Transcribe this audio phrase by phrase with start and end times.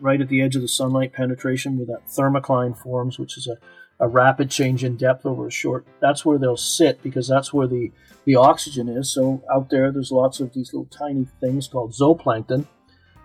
[0.00, 3.56] right at the edge of the sunlight penetration where that thermocline forms, which is a,
[4.04, 5.86] a rapid change in depth over a short.
[6.00, 7.92] That's where they'll sit because that's where the,
[8.24, 9.12] the oxygen is.
[9.12, 12.66] So out there, there's lots of these little tiny things called zooplankton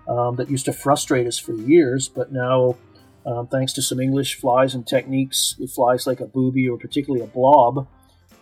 [0.07, 2.75] um, that used to frustrate us for years, but now,
[3.25, 7.23] um, thanks to some English flies and techniques with flies like a booby or particularly
[7.23, 7.87] a blob,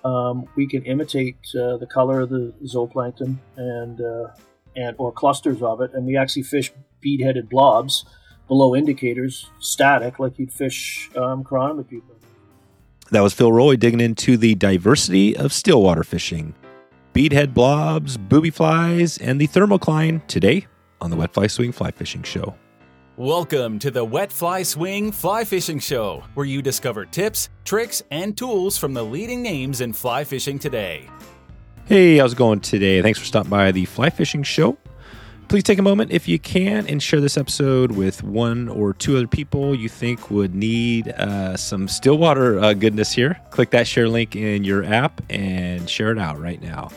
[0.03, 4.27] um, we can imitate uh, the color of the zooplankton and uh,
[4.75, 8.05] and or clusters of it, and we actually fish bead-headed blobs
[8.47, 12.01] below indicators, static, like you'd fish um, chironomid
[13.11, 16.53] That was Phil Rowley digging into the diversity of stillwater fishing.
[17.13, 20.67] Beadhead blobs, booby flies, and the thermocline today
[20.99, 22.55] on the Wet Fly Swing Fly Fishing Show.
[23.15, 28.35] Welcome to the Wet Fly Swing Fly Fishing Show, where you discover tips, tricks, and
[28.35, 31.07] tools from the leading names in fly fishing today.
[31.85, 33.03] Hey, how's it going today?
[33.03, 34.77] Thanks for stopping by the Fly Fishing Show.
[35.47, 39.17] Please take a moment if you can and share this episode with one or two
[39.17, 43.39] other people you think would need uh, some Stillwater uh, goodness here.
[43.51, 46.89] Click that share link in your app and share it out right now.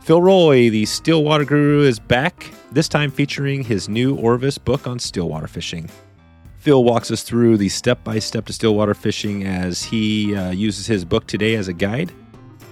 [0.00, 4.98] Phil Rowley, the Stillwater Guru, is back, this time featuring his new Orvis book on
[4.98, 5.88] stillwater fishing.
[6.56, 10.86] Phil walks us through the step by step to stillwater fishing as he uh, uses
[10.86, 12.10] his book today as a guide.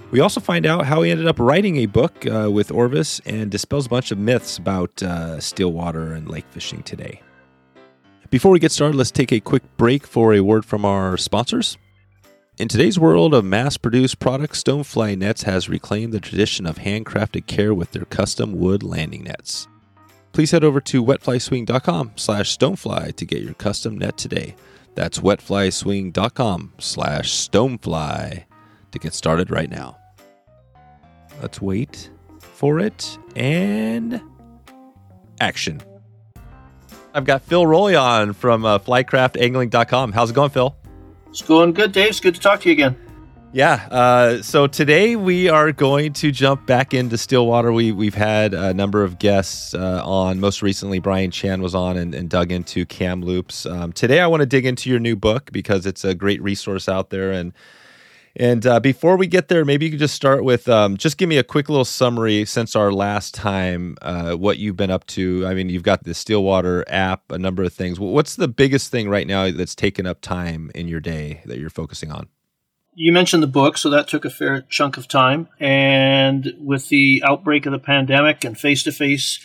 [0.09, 3.51] We also find out how he ended up writing a book uh, with Orvis and
[3.51, 7.21] dispels a bunch of myths about uh, stillwater and lake fishing today.
[8.29, 11.77] Before we get started, let's take a quick break for a word from our sponsors.
[12.57, 17.45] In today's world of mass produced products, Stonefly Nets has reclaimed the tradition of handcrafted
[17.45, 19.67] care with their custom wood landing nets.
[20.31, 24.55] Please head over to wetflyswing.com slash stonefly to get your custom net today.
[24.95, 28.45] That's wetflyswing.com slash stonefly
[28.91, 29.96] to get started right now.
[31.41, 34.21] Let's wait for it and
[35.39, 35.81] action.
[37.13, 40.11] I've got Phil Rowley on from uh, flycraftangling.com.
[40.11, 40.75] How's it going, Phil?
[41.29, 42.09] It's going good, Dave.
[42.09, 42.95] It's good to talk to you again.
[43.53, 43.87] Yeah.
[43.89, 47.71] Uh, so today we are going to jump back into Stillwater.
[47.71, 50.39] We we've had a number of guests uh, on.
[50.39, 53.65] Most recently, Brian Chan was on and, and dug into Kamloops.
[53.65, 56.89] Um, today, I want to dig into your new book because it's a great resource
[56.89, 57.53] out there and
[58.39, 61.27] and uh, before we get there, maybe you could just start with um, just give
[61.27, 65.43] me a quick little summary since our last time, uh, what you've been up to.
[65.47, 67.99] I mean, you've got the Stillwater app, a number of things.
[67.99, 71.71] What's the biggest thing right now that's taken up time in your day that you're
[71.71, 72.27] focusing on?
[72.93, 75.47] You mentioned the book, so that took a fair chunk of time.
[75.59, 79.39] And with the outbreak of the pandemic and face to face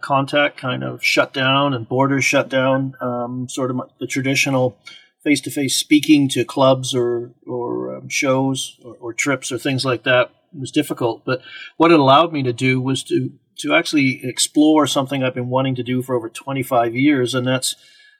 [0.00, 4.76] contact kind of shut down and borders shut down, um, sort of the traditional
[5.22, 9.84] face to face speaking to clubs or or um, shows or, or, trips or things
[9.84, 11.24] like that was difficult.
[11.24, 11.42] But
[11.76, 15.74] what it allowed me to do was to to actually explore something I've been wanting
[15.74, 17.76] to do for over 25 years, and that's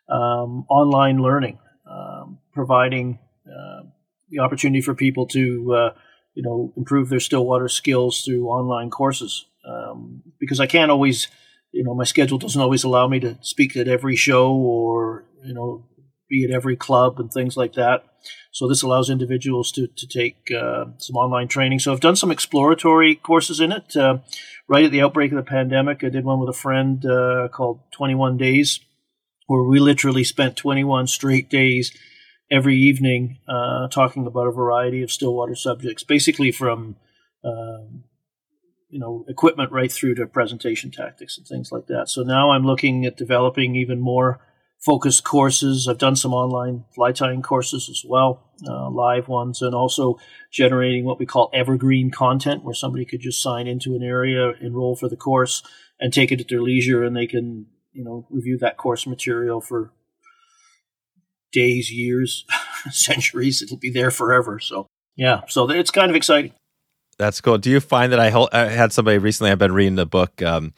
[0.09, 1.59] um, online learning,
[1.91, 3.85] um, providing uh,
[4.29, 5.95] the opportunity for people to uh,
[6.35, 9.47] you know improve their stillwater skills through online courses.
[9.67, 11.29] Um, because I can't always,
[11.71, 15.55] you know, my schedule doesn't always allow me to speak at every show or you
[15.55, 15.87] know
[16.31, 18.05] be at every club and things like that.
[18.53, 21.81] So this allows individuals to to take uh, some online training.
[21.81, 23.97] So I've done some exploratory courses in it.
[23.97, 24.19] Uh,
[24.69, 27.81] right at the outbreak of the pandemic, I did one with a friend uh, called
[27.93, 28.81] 21 Days,
[29.47, 31.93] where we literally spent 21 straight days
[32.51, 36.97] every evening uh, talking about a variety of stillwater subjects, basically from
[37.45, 38.05] um,
[38.89, 42.09] you know equipment right through to presentation tactics and things like that.
[42.09, 44.41] So now I'm looking at developing even more
[44.81, 45.87] focused courses.
[45.89, 50.19] I've done some online fly tying courses as well, uh, live ones, and also
[50.51, 54.97] generating what we call evergreen content, where somebody could just sign into an area, enroll
[54.97, 55.63] for the course,
[55.99, 59.61] and take it at their leisure, and they can you know review that course material
[59.61, 59.93] for
[61.53, 62.47] days, years,
[62.91, 63.63] centuries.
[63.63, 64.59] It'll be there forever.
[64.59, 64.87] So
[65.17, 66.53] yeah, so it's kind of exciting.
[67.19, 67.59] That's cool.
[67.59, 69.51] Do you find that I, I had somebody recently?
[69.51, 70.41] I've been reading the book.
[70.41, 70.73] Um,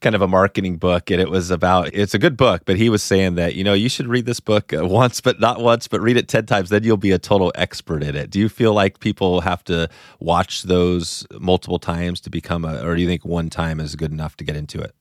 [0.00, 2.88] kind of a marketing book and it was about it's a good book but he
[2.88, 5.88] was saying that you know you should read this book uh, once but not once
[5.88, 8.48] but read it 10 times then you'll be a total expert in it do you
[8.48, 9.88] feel like people have to
[10.20, 14.12] watch those multiple times to become a or do you think one time is good
[14.12, 14.94] enough to get into it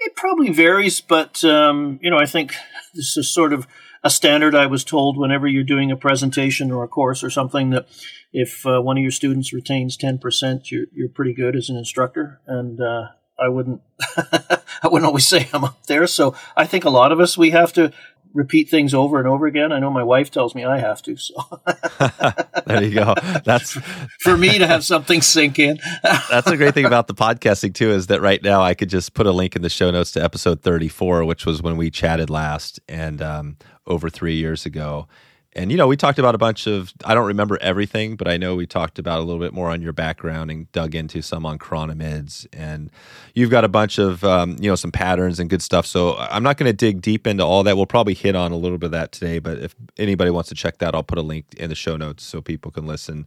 [0.00, 2.54] it probably varies but um, you know i think
[2.94, 3.66] this is sort of
[4.06, 7.70] a standard I was told whenever you're doing a presentation or a course or something
[7.70, 7.88] that
[8.32, 12.40] if uh, one of your students retains 10%, you're, you're pretty good as an instructor.
[12.46, 13.82] And uh, I wouldn't
[14.16, 16.06] I wouldn't always say I'm up there.
[16.06, 17.92] So I think a lot of us we have to
[18.34, 19.72] repeat things over and over again.
[19.72, 21.16] I know my wife tells me I have to.
[21.16, 21.34] So
[22.66, 23.14] there you go.
[23.44, 23.72] That's
[24.20, 25.78] for me to have something sink in.
[26.02, 29.14] that's a great thing about the podcasting too is that right now I could just
[29.14, 32.28] put a link in the show notes to episode 34, which was when we chatted
[32.28, 33.56] last and um,
[33.86, 35.08] over three years ago
[35.56, 38.36] and you know we talked about a bunch of i don't remember everything but i
[38.36, 41.44] know we talked about a little bit more on your background and dug into some
[41.44, 42.90] on chironomids and
[43.34, 45.86] you've got a bunch of um, you know some patterns and good stuff.
[45.86, 47.76] So i'm not going to dig deep into all that.
[47.76, 50.54] We'll probably hit on a little bit of that today but if anybody wants to
[50.54, 53.26] check that i'll put a link in the show notes so people can listen.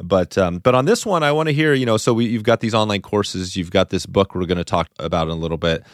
[0.00, 2.44] But um, but on this one i want to hear you know so we, you've
[2.44, 3.56] got these online courses.
[3.56, 5.84] You've got this book we're going to talk about in a little bit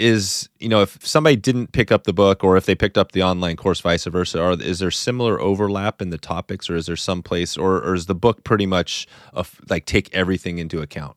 [0.00, 3.12] is you know if somebody didn't pick up the book or if they picked up
[3.12, 6.86] the online course vice versa are, is there similar overlap in the topics or is
[6.86, 10.80] there some place or, or is the book pretty much a, like take everything into
[10.80, 11.16] account?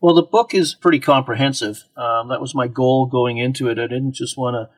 [0.00, 1.84] Well the book is pretty comprehensive.
[1.96, 3.78] Um, that was my goal going into it.
[3.78, 4.74] I didn't just want to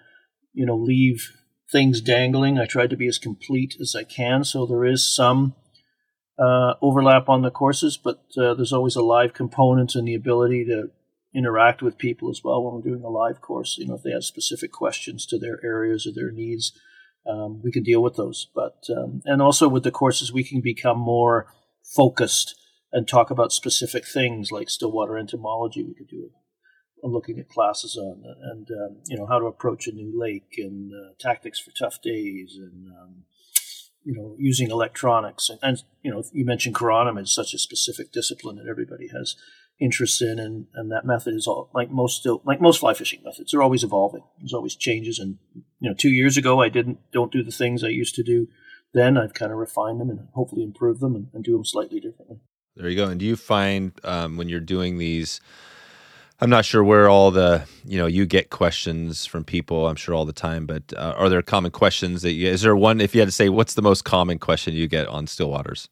[0.52, 1.32] you know leave
[1.70, 2.58] things dangling.
[2.58, 4.44] I tried to be as complete as i can.
[4.44, 5.54] So there is some
[6.38, 10.64] uh, overlap on the courses but uh, there's always a live component and the ability
[10.66, 10.90] to
[11.38, 13.76] interact with people as well when we're doing a live course.
[13.78, 16.72] You know, if they have specific questions to their areas or their needs,
[17.26, 18.48] um, we can deal with those.
[18.54, 21.46] But um, and also with the courses, we can become more
[21.96, 22.56] focused
[22.92, 25.84] and talk about specific things like stillwater entomology.
[25.84, 26.30] We could do
[27.02, 30.90] looking at classes on and um, you know how to approach a new lake and
[30.92, 33.22] uh, tactics for tough days and um,
[34.02, 38.56] you know using electronics and, and you know you mentioned chironomids such a specific discipline
[38.56, 39.36] that everybody has
[39.80, 43.20] interest in, and, and that method is all like most still like most fly fishing
[43.24, 43.52] methods.
[43.52, 44.22] They're always evolving.
[44.38, 45.38] There's always changes, and
[45.80, 48.48] you know, two years ago I didn't don't do the things I used to do.
[48.94, 52.00] Then I've kind of refined them and hopefully improved them and, and do them slightly
[52.00, 52.38] differently.
[52.74, 53.08] There you go.
[53.08, 55.40] And do you find um, when you're doing these?
[56.40, 59.88] I'm not sure where all the you know you get questions from people.
[59.88, 62.48] I'm sure all the time, but uh, are there common questions that you?
[62.48, 63.00] Is there one?
[63.00, 65.88] If you had to say, what's the most common question you get on still waters?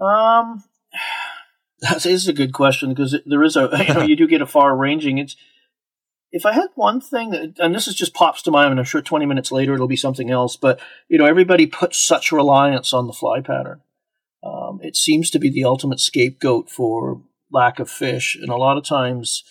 [0.00, 0.64] Um,
[1.80, 4.46] that is a good question because there is a you know you do get a
[4.46, 5.18] far ranging.
[5.18, 5.36] It's
[6.32, 9.00] if I had one thing, and this is just pops to mind, and I'm sure
[9.00, 10.56] 20 minutes later it'll be something else.
[10.56, 13.82] But you know, everybody puts such reliance on the fly pattern.
[14.42, 17.22] Um, it seems to be the ultimate scapegoat for
[17.52, 19.44] lack of fish, and a lot of times,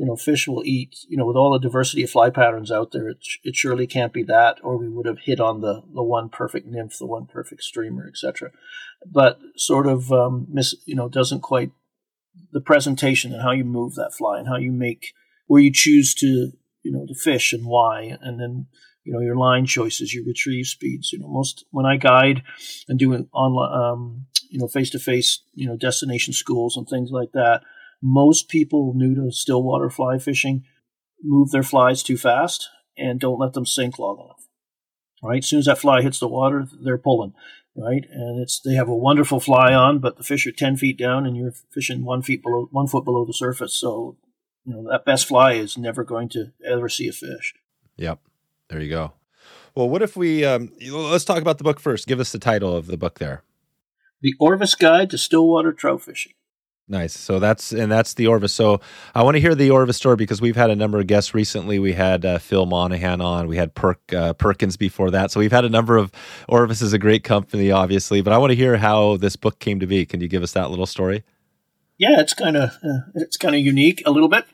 [0.00, 0.96] you know, fish will eat.
[1.10, 4.14] You know, with all the diversity of fly patterns out there, it, it surely can't
[4.14, 7.26] be that, or we would have hit on the the one perfect nymph, the one
[7.26, 8.50] perfect streamer, etc.
[9.04, 11.72] But sort of um, miss, you know, doesn't quite
[12.50, 15.12] the presentation and how you move that fly and how you make
[15.48, 16.52] where you choose to
[16.82, 18.66] you know to fish and why and then
[19.04, 22.42] you know your line choices your retrieve speeds you know most when i guide
[22.88, 27.10] and do online um, you know face to face you know destination schools and things
[27.10, 27.62] like that
[28.02, 30.64] most people new to stillwater fly fishing
[31.22, 34.48] move their flies too fast and don't let them sink long enough
[35.22, 37.34] right as soon as that fly hits the water they're pulling
[37.74, 38.04] right?
[38.10, 41.26] And it's they have a wonderful fly on, but the fish are ten feet down,
[41.26, 43.74] and you're fishing one feet below one foot below the surface.
[43.74, 44.16] So,
[44.64, 47.54] you know that best fly is never going to ever see a fish.
[47.96, 48.20] Yep,
[48.68, 49.12] there you go.
[49.74, 52.06] Well, what if we um, let's talk about the book first?
[52.06, 53.42] Give us the title of the book there.
[54.22, 56.32] The Orvis Guide to Stillwater Trout Fishing.
[56.90, 57.16] Nice.
[57.16, 58.52] So that's and that's the Orvis.
[58.52, 58.80] So
[59.14, 61.78] I want to hear the Orvis story because we've had a number of guests recently.
[61.78, 63.46] We had uh, Phil Monahan on.
[63.46, 65.30] We had Perk uh, Perkins before that.
[65.30, 66.10] So we've had a number of
[66.48, 68.22] Orvis is a great company, obviously.
[68.22, 70.04] But I want to hear how this book came to be.
[70.04, 71.22] Can you give us that little story?
[71.96, 74.46] Yeah, it's kind of uh, it's kind of unique a little bit,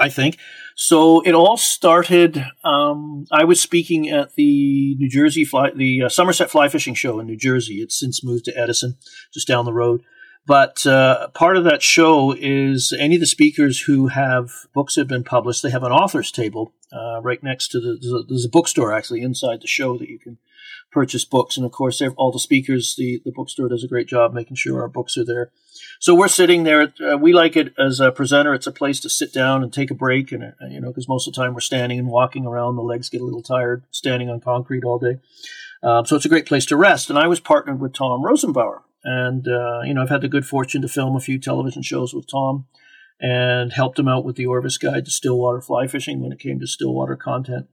[0.00, 0.38] I think.
[0.76, 2.42] So it all started.
[2.64, 7.20] Um, I was speaking at the New Jersey fly, the uh, Somerset Fly Fishing Show
[7.20, 7.82] in New Jersey.
[7.82, 8.96] It's since moved to Edison,
[9.34, 10.02] just down the road
[10.46, 15.02] but uh, part of that show is any of the speakers who have books that
[15.02, 18.48] have been published, they have an author's table uh, right next to the, there's a,
[18.48, 20.38] bookstore actually inside the show that you can
[20.92, 21.56] purchase books.
[21.56, 24.80] And of course, all the speakers, the, the bookstore does a great job making sure
[24.80, 25.50] our books are there.
[25.98, 26.92] So we're sitting there.
[27.00, 28.54] Uh, we like it as a presenter.
[28.54, 30.30] It's a place to sit down and take a break.
[30.30, 32.82] And, uh, you know, because most of the time we're standing and walking around, the
[32.82, 35.18] legs get a little tired standing on concrete all day.
[35.82, 37.10] Um, so it's a great place to rest.
[37.10, 40.46] And I was partnered with Tom Rosenbauer, and, uh, you know, I've had the good
[40.46, 42.66] fortune to film a few television shows with Tom
[43.20, 46.58] and helped him out with the Orvis Guide to Stillwater Fly Fishing when it came
[46.58, 47.68] to Stillwater content.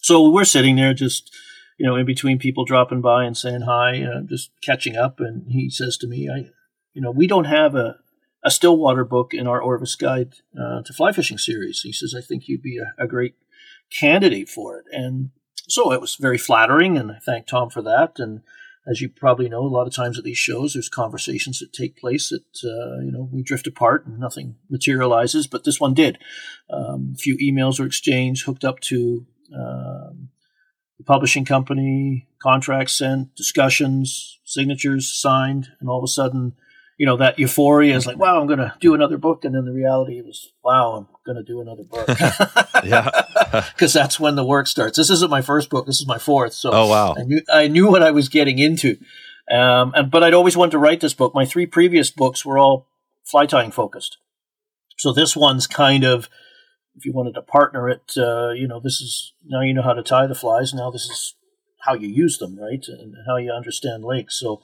[0.00, 1.30] So we're sitting there just,
[1.78, 5.20] you know, in between people dropping by and saying hi, just catching up.
[5.20, 6.50] And he says to me, I,
[6.94, 7.98] you know, we don't have a,
[8.42, 11.82] a Stillwater book in our Orvis Guide uh, to Fly Fishing series.
[11.82, 13.34] He says, I think you'd be a, a great
[13.92, 14.86] candidate for it.
[14.90, 15.30] And
[15.68, 18.18] so it was very flattering, and I thank Tom for that.
[18.18, 18.40] And
[18.86, 21.96] as you probably know, a lot of times at these shows, there's conversations that take
[21.96, 25.46] place that uh, you know we drift apart and nothing materializes.
[25.46, 26.18] But this one did.
[26.70, 30.28] Um, a few emails were exchanged, hooked up to um,
[30.98, 36.54] the publishing company, contracts sent, discussions, signatures signed, and all of a sudden,
[36.98, 39.44] you know, that euphoria is like, wow, I'm going to do another book.
[39.44, 42.08] And then the reality was, wow, I'm going to do another book.
[42.84, 43.10] yeah.
[43.72, 44.98] Because that's when the work starts.
[44.98, 45.86] This isn't my first book.
[45.86, 46.52] This is my fourth.
[46.52, 47.14] So oh, wow.
[47.16, 48.98] I knew, I knew what I was getting into.
[49.50, 51.34] Um, and, but I'd always wanted to write this book.
[51.34, 52.86] My three previous books were all
[53.24, 54.18] fly tying focused.
[54.98, 56.28] So this one's kind of,
[56.96, 59.94] if you wanted to partner it, uh, you know, this is now you know how
[59.94, 60.74] to tie the flies.
[60.74, 61.34] Now this is
[61.80, 64.38] how you use them, right, and how you understand lakes.
[64.38, 64.60] So,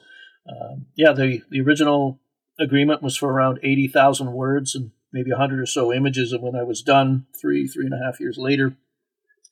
[0.47, 2.19] um, yeah, the the original
[2.59, 6.31] agreement was for around eighty thousand words and maybe hundred or so images.
[6.31, 8.75] And when I was done, three three and a half years later,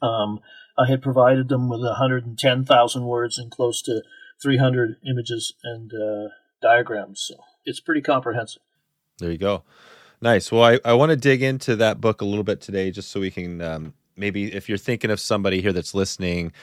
[0.02, 0.40] um,
[0.78, 4.02] I had provided them with hundred and ten thousand words and close to
[4.42, 6.30] three hundred images and uh,
[6.62, 7.24] diagrams.
[7.28, 8.62] So it's pretty comprehensive.
[9.20, 9.64] There you go.
[10.22, 10.52] Nice.
[10.52, 13.20] Well, I, I want to dig into that book a little bit today just so
[13.20, 16.54] we can um, maybe, if you're thinking of somebody here that's listening,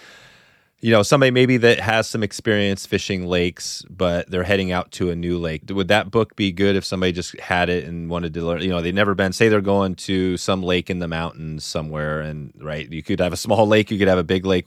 [0.81, 5.11] you know, somebody maybe that has some experience fishing lakes, but they're heading out to
[5.11, 5.63] a new lake.
[5.69, 8.63] Would that book be good if somebody just had it and wanted to learn?
[8.63, 12.21] You know, they've never been, say they're going to some lake in the mountains somewhere,
[12.21, 14.67] and right, you could have a small lake, you could have a big lake.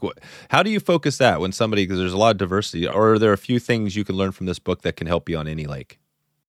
[0.50, 3.18] How do you focus that when somebody, because there's a lot of diversity, or are
[3.18, 5.48] there a few things you can learn from this book that can help you on
[5.48, 5.98] any lake?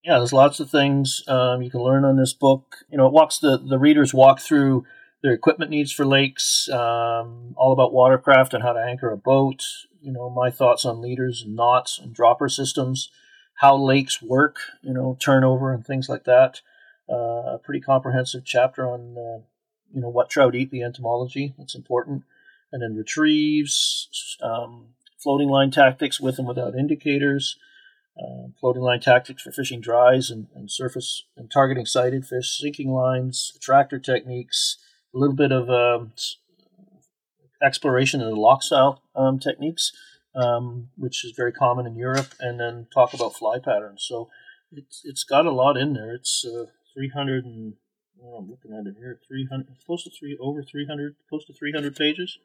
[0.04, 2.76] yeah, there's lots of things um, you can learn on this book.
[2.90, 4.84] You know, it walks the the readers walk through
[5.24, 9.64] their equipment needs for lakes, um, all about watercraft and how to anchor a boat.
[10.02, 13.10] You know, my thoughts on leaders and knots and dropper systems,
[13.54, 14.58] how lakes work.
[14.82, 16.60] You know, turnover and things like that.
[17.10, 19.40] Uh, a pretty comprehensive chapter on uh,
[19.94, 21.54] you know what trout eat, the entomology.
[21.56, 22.24] That's important,
[22.70, 24.88] and then retrieves, um,
[25.18, 27.56] floating line tactics with and without indicators
[28.16, 32.92] uh, floating line tactics for fishing dries and, and, surface and targeting sighted fish, sinking
[32.92, 34.76] lines, tractor techniques,
[35.14, 36.12] a little bit of um,
[37.62, 39.92] exploration in the loch style um, techniques,
[40.34, 44.04] um, which is very common in Europe, and then talk about fly patterns.
[44.06, 44.28] So
[44.72, 46.14] it's it's got a lot in there.
[46.14, 47.74] It's uh, 300 and
[48.22, 51.96] oh, I'm looking at it here, 300, close to three, over 300, close to 300
[51.96, 52.38] pages.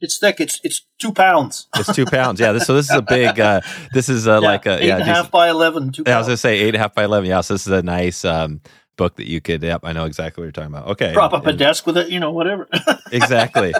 [0.00, 0.40] It's thick.
[0.40, 1.66] It's it's two pounds.
[1.74, 2.38] it's two pounds.
[2.38, 2.52] Yeah.
[2.52, 3.40] This, so this is a big.
[3.40, 3.62] Uh,
[3.94, 5.90] this is uh, yeah, like a eight yeah, and a half by eleven.
[5.90, 6.02] Two.
[6.06, 7.30] Yeah, I was gonna say eight and a half by eleven.
[7.30, 7.40] Yeah.
[7.40, 8.60] So this is a nice um,
[9.00, 9.62] book that you could.
[9.62, 10.88] Yep, I know exactly what you're talking about.
[10.88, 11.14] Okay.
[11.14, 12.10] Prop up and, a desk with it.
[12.10, 12.68] You know, whatever.
[13.12, 13.72] exactly.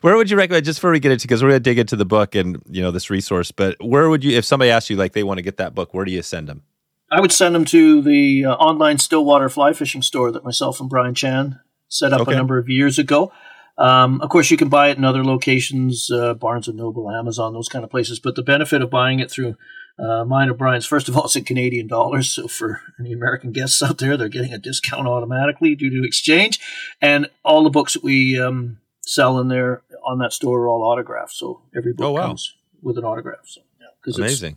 [0.00, 0.64] Where would you recommend?
[0.64, 2.92] Just before we get into, because we're gonna dig into the book and you know
[2.92, 5.56] this resource, but where would you, if somebody asked you like they want to get
[5.56, 6.62] that book, where do you send them?
[7.10, 10.88] I would send them to the uh, online Stillwater fly fishing store that myself and
[10.88, 11.58] Brian Chan
[11.88, 12.32] set up okay.
[12.32, 13.32] a number of years ago.
[13.76, 17.52] Um, of course, you can buy it in other locations, uh, Barnes and Noble, Amazon,
[17.52, 18.20] those kind of places.
[18.20, 19.56] But the benefit of buying it through
[19.98, 22.30] uh, mine or Brian's, first of all, it's in Canadian dollars.
[22.30, 26.58] So for any American guests out there, they're getting a discount automatically due to exchange.
[27.00, 30.82] And all the books that we um, sell in there on that store are all
[30.82, 31.32] autographed.
[31.32, 32.26] So every book oh, wow.
[32.26, 33.46] comes with an autograph.
[33.46, 34.56] So yeah, amazing.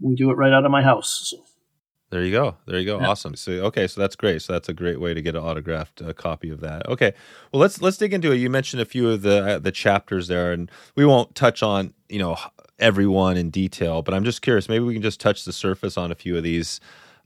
[0.00, 1.30] We do it right out of my house.
[1.30, 1.42] So.
[2.10, 2.56] There you go.
[2.66, 3.00] There you go.
[3.00, 3.08] Yeah.
[3.08, 3.34] Awesome.
[3.34, 4.40] So okay, so that's great.
[4.40, 6.88] So that's a great way to get an autographed uh, copy of that.
[6.88, 7.12] Okay.
[7.52, 8.36] Well, let's let's dig into it.
[8.36, 11.94] You mentioned a few of the uh, the chapters there, and we won't touch on
[12.08, 12.36] you know
[12.78, 14.68] everyone in detail, but I'm just curious.
[14.68, 16.80] Maybe we can just touch the surface on a few of these.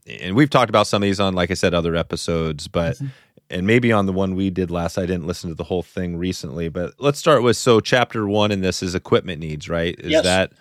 [0.07, 3.07] And we've talked about some of these on, like I said, other episodes, but mm-hmm.
[3.49, 4.97] and maybe on the one we did last.
[4.97, 8.51] I didn't listen to the whole thing recently, but let's start with so chapter one
[8.51, 9.95] in this is equipment needs, right?
[9.99, 10.23] Is yes.
[10.23, 10.53] that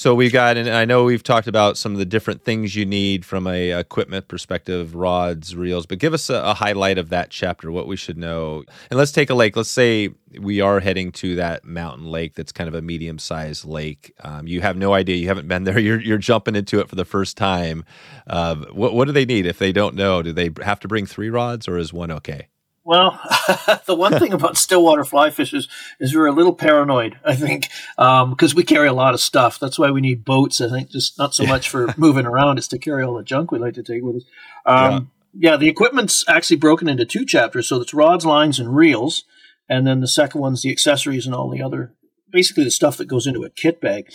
[0.00, 2.86] so we got, and I know we've talked about some of the different things you
[2.86, 7.28] need from a equipment perspective, rods, reels, but give us a, a, highlight of that
[7.28, 8.64] chapter, what we should know.
[8.90, 9.58] And let's take a lake.
[9.58, 10.08] Let's say
[10.40, 14.14] we are heading to that mountain lake that's kind of a medium sized lake.
[14.24, 15.78] Um, you have no idea, you haven't been there.
[15.90, 17.84] You're you're jumping into it for the first time.
[18.26, 20.22] Uh, what what do they need if they don't know?
[20.22, 22.48] Do they have to bring three rods, or is one okay?
[22.90, 23.20] Well,
[23.86, 25.68] the one thing about stillwater fly fishers
[26.00, 29.60] is we're a little paranoid, I think, because um, we carry a lot of stuff.
[29.60, 32.66] That's why we need boats, I think, just not so much for moving around, it's
[32.66, 34.24] to carry all the junk we like to take with us.
[34.66, 35.52] Um, yeah.
[35.52, 37.68] yeah, the equipment's actually broken into two chapters.
[37.68, 39.22] So it's rods, lines, and reels.
[39.68, 41.94] And then the second one's the accessories and all the other,
[42.32, 44.12] basically the stuff that goes into a kit bag.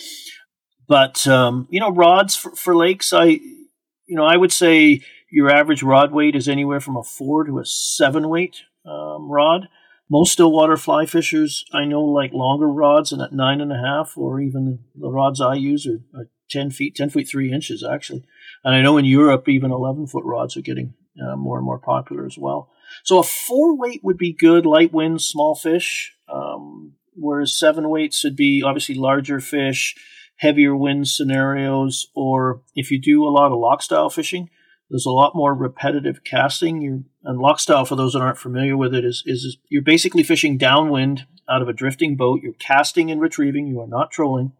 [0.86, 5.00] But, um, you know, rods for, for lakes, I, you know, I would say
[5.36, 9.68] your average rod weight is anywhere from a four to a seven weight um, rod.
[10.08, 14.16] Most stillwater fly fishers I know like longer rods and at nine and a half,
[14.16, 18.24] or even the rods I use are, are 10 feet, 10 feet 3 inches actually.
[18.64, 21.80] And I know in Europe, even 11 foot rods are getting uh, more and more
[21.80, 22.70] popular as well.
[23.04, 26.14] So a four weight would be good, light winds, small fish.
[26.32, 29.96] Um, whereas seven weights would be obviously larger fish,
[30.36, 34.48] heavier wind scenarios, or if you do a lot of loch style fishing,
[34.90, 36.80] there's a lot more repetitive casting.
[36.80, 40.22] You're, and loch style, for those that aren't familiar with it, is, is you're basically
[40.22, 42.40] fishing downwind out of a drifting boat.
[42.42, 43.66] You're casting and retrieving.
[43.66, 44.52] You are not trolling,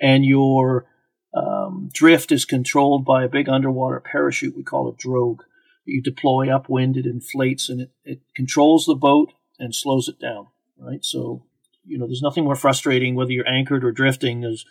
[0.00, 0.86] and your
[1.34, 4.56] um, drift is controlled by a big underwater parachute.
[4.56, 5.42] We call it drogue.
[5.84, 10.46] You deploy upwind, it inflates, and it, it controls the boat and slows it down.
[10.78, 11.44] Right, so
[11.84, 14.40] you know there's nothing more frustrating whether you're anchored or drifting.
[14.40, 14.64] There's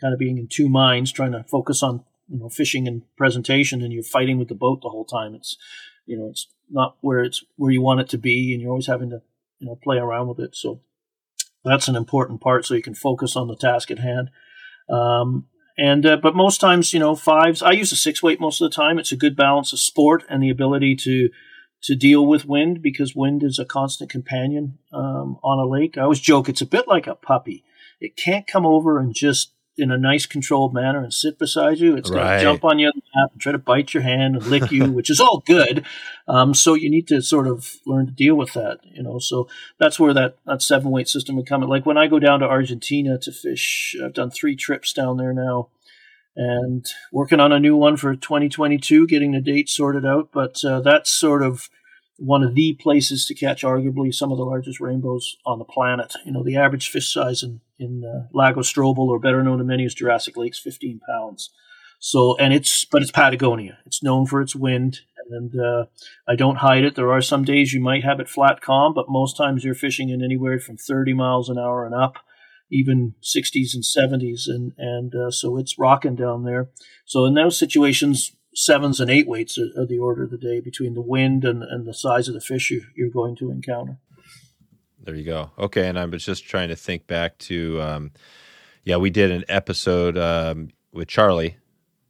[0.00, 3.82] kind of being in two minds, trying to focus on you know fishing and presentation,
[3.82, 5.34] and you're fighting with the boat the whole time.
[5.34, 5.56] It's
[6.06, 8.86] you know it's not where it's where you want it to be, and you're always
[8.86, 9.22] having to
[9.58, 10.56] you know play around with it.
[10.56, 10.80] So
[11.64, 14.30] that's an important part, so you can focus on the task at hand.
[14.88, 17.62] Um, and uh, but most times, you know, fives.
[17.62, 18.98] I use a six weight most of the time.
[18.98, 21.30] It's a good balance of sport and the ability to
[21.82, 25.98] to deal with wind because wind is a constant companion um, on a lake.
[25.98, 27.64] I always joke it's a bit like a puppy.
[28.00, 31.96] It can't come over and just in a nice controlled manner and sit beside you.
[31.96, 32.18] It's right.
[32.18, 35.10] going to jump on you and try to bite your hand and lick you, which
[35.10, 35.84] is all good.
[36.28, 39.18] Um, so you need to sort of learn to deal with that, you know.
[39.18, 41.68] So that's where that, that seven weight system would come in.
[41.68, 45.32] Like when I go down to Argentina to fish, I've done three trips down there
[45.32, 45.68] now
[46.36, 50.30] and working on a new one for 2022, getting the date sorted out.
[50.32, 51.68] But uh, that's sort of
[52.16, 56.12] one of the places to catch arguably some of the largest rainbows on the planet.
[56.24, 59.64] You know, the average fish size in, in uh, Lago Strobel, or better known to
[59.64, 61.50] many as Jurassic Lake, is 15 pounds.
[61.98, 63.78] So, and it's, but it's Patagonia.
[63.86, 65.86] It's known for its wind, and uh,
[66.28, 66.94] I don't hide it.
[66.94, 70.10] There are some days you might have it flat calm, but most times you're fishing
[70.10, 72.16] in anywhere from 30 miles an hour and up,
[72.70, 76.68] even 60s and 70s, and and uh, so it's rocking down there.
[77.06, 80.94] So in those situations, sevens and eight weights are, the order of the day between
[80.94, 83.98] the wind and, and the size of the fish you, you're going to encounter.
[85.02, 85.50] There you go.
[85.58, 88.12] Okay, and I was just trying to think back to, um,
[88.84, 91.56] yeah, we did an episode um, with Charly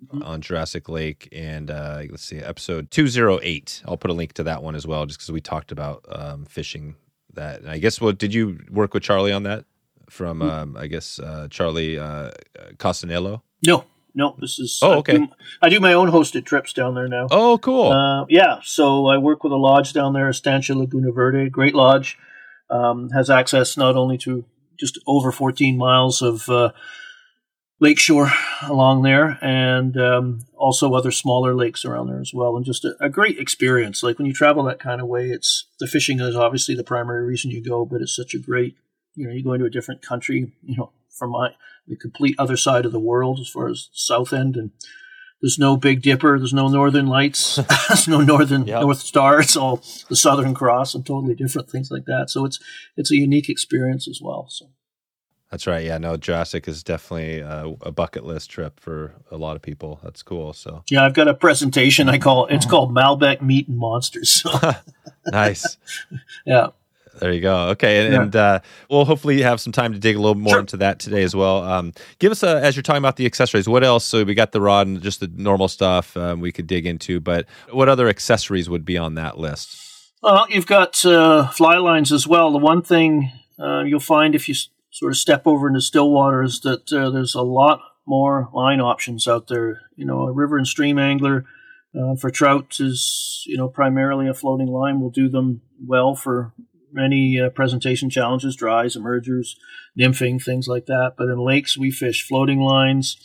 [0.04, 0.22] mm-hmm.
[0.22, 3.82] on Jurassic Lake, and uh, let's see, episode two zero eight.
[3.86, 6.44] I'll put a link to that one as well, just because we talked about um,
[6.44, 6.94] fishing
[7.32, 7.62] that.
[7.62, 9.64] And I guess what did you work with Charly on that?
[10.10, 10.50] From mm-hmm.
[10.50, 12.30] um, I guess uh, Charly uh,
[12.76, 13.40] Costanello.
[13.66, 14.78] No, no, this is.
[14.82, 15.14] Oh, okay.
[15.14, 15.28] I do,
[15.62, 17.26] I do, my own hosted trips down there now.
[17.30, 17.90] Oh, cool.
[17.90, 22.16] Uh, yeah, so I work with a lodge down there, Estancia Laguna Verde, great lodge.
[22.70, 24.44] Um, has access not only to
[24.78, 26.72] just over 14 miles of uh,
[27.80, 32.84] lakeshore along there, and um, also other smaller lakes around there as well, and just
[32.84, 34.02] a, a, great experience.
[34.02, 37.24] Like when you travel that kind of way, it's the fishing is obviously the primary
[37.24, 38.76] reason you go, but it's such a great,
[39.14, 41.50] you know, you go into a different country, you know, from my
[41.86, 44.70] the complete other side of the world as far as south end and
[45.44, 47.56] there's no big dipper there's no northern lights
[47.88, 48.80] there's no northern yep.
[48.80, 52.30] north star it's all the southern cross and totally different things like that.
[52.30, 52.58] So it's
[52.96, 54.70] it's a unique experience as well so.
[55.50, 59.54] That's right yeah no jurassic is definitely a, a bucket list trip for a lot
[59.54, 60.82] of people that's cool so.
[60.90, 64.50] Yeah i've got a presentation i call it's called malbec meat and monsters so.
[65.26, 65.76] nice.
[66.46, 66.68] Yeah
[67.20, 67.68] there you go.
[67.70, 68.22] Okay, and, yeah.
[68.22, 70.60] and uh, we'll hopefully have some time to dig a little more sure.
[70.60, 71.62] into that today as well.
[71.62, 73.68] Um, give us a, as you're talking about the accessories.
[73.68, 74.04] What else?
[74.04, 77.20] So we got the rod and just the normal stuff um, we could dig into,
[77.20, 79.80] but what other accessories would be on that list?
[80.22, 82.50] Well, you've got uh, fly lines as well.
[82.50, 86.10] The one thing uh, you'll find if you s- sort of step over into still
[86.10, 89.82] water is that uh, there's a lot more line options out there.
[89.96, 91.44] You know, a river and stream angler.
[91.96, 96.52] Uh, for trout is you know primarily a floating line will do them well for
[96.94, 99.58] many uh, presentation challenges, dries, emergers,
[99.98, 101.14] nymphing, things like that.
[101.16, 103.16] But in lakes, we fish floating lines,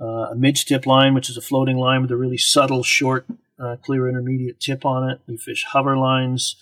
[0.00, 3.26] uh, a midge tip line, which is a floating line with a really subtle, short,
[3.58, 5.20] uh, clear intermediate tip on it.
[5.26, 6.56] We fish hover lines,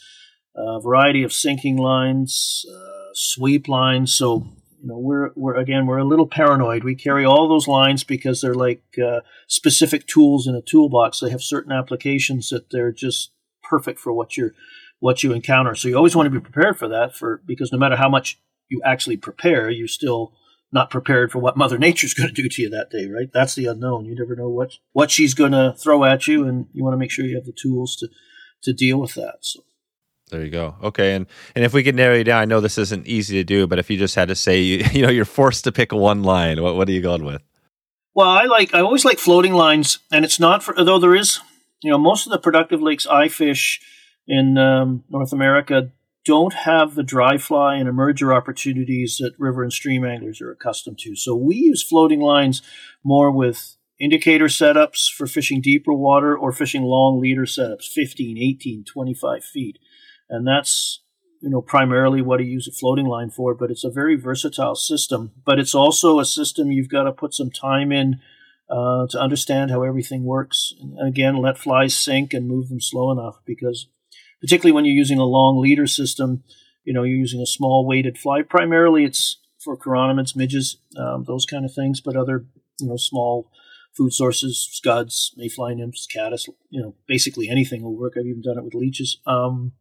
[0.57, 4.15] a variety of sinking lines, uh, sweep lines.
[4.15, 4.47] So
[4.81, 6.85] you know we're we're again we're a little paranoid.
[6.85, 11.21] We carry all those lines because they're like uh, specific tools in a toolbox.
[11.21, 14.55] They have certain applications that they're just perfect for what you're
[15.01, 15.75] what you encounter.
[15.75, 18.39] So you always want to be prepared for that for because no matter how much
[18.69, 20.33] you actually prepare, you're still
[20.71, 23.31] not prepared for what Mother Nature's going to do to you that day, right?
[23.33, 24.05] That's the unknown.
[24.05, 26.99] You never know what what she's going to throw at you, and you want to
[26.99, 28.09] make sure you have the tools to
[28.63, 29.39] to deal with that.
[29.41, 29.61] So.
[30.31, 30.77] There you go.
[30.83, 33.45] Okay, and and if we could narrow you down, I know this isn't easy to
[33.45, 35.93] do, but if you just had to say, you, you know, you're forced to pick
[35.93, 37.43] one line, what what are you going with?
[38.15, 41.41] Well, I like I always like floating lines, and it's not for though there is,
[41.83, 43.81] you know, most of the productive lakes I fish
[44.29, 45.91] in um, North America
[46.25, 50.99] don't have the dry fly and emerger opportunities that river and stream anglers are accustomed
[50.99, 51.17] to.
[51.17, 52.61] So we use floating lines
[53.03, 58.85] more with indicator setups for fishing deeper water or fishing long leader setups, 15, 18,
[58.85, 59.79] 25 feet.
[60.29, 61.01] And that's,
[61.41, 64.75] you know, primarily what I use a floating line for, but it's a very versatile
[64.75, 65.33] system.
[65.47, 68.21] But it's also a system you've got to put some time in
[68.69, 70.75] uh, to understand how everything works.
[70.79, 73.89] And again, let flies sink and move them slow enough because,
[74.41, 76.43] particularly when you're using a long leader system,
[76.85, 78.43] you know, you're using a small weighted fly.
[78.43, 82.47] Primarily, it's for chironomids, midges, um, those kind of things, but other,
[82.81, 83.51] you know, small
[83.97, 88.15] food sources, scuds, mayfly nymphs, caddis, you know, basically anything will work.
[88.17, 89.19] I've even done it with leeches.
[89.27, 89.73] Um,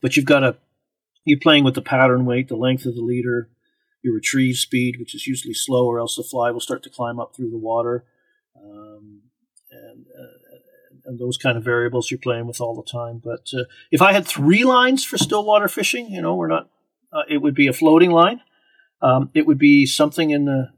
[0.00, 0.56] but you've got to,
[1.24, 3.48] you're playing with the pattern weight, the length of the leader,
[4.02, 7.18] your retrieve speed, which is usually slow, or else the fly will start to climb
[7.18, 8.04] up through the water
[8.56, 9.22] um,
[9.70, 10.41] and uh,
[11.04, 13.20] and those kind of variables you're playing with all the time.
[13.22, 16.68] But uh, if I had three lines for stillwater fishing, you know, we're not.
[17.12, 18.40] Uh, it would be a floating line.
[19.02, 20.70] Um, it would be something in the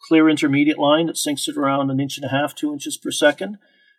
[0.00, 3.10] clear intermediate line that sinks at around an inch and a half, two inches per
[3.10, 3.58] second,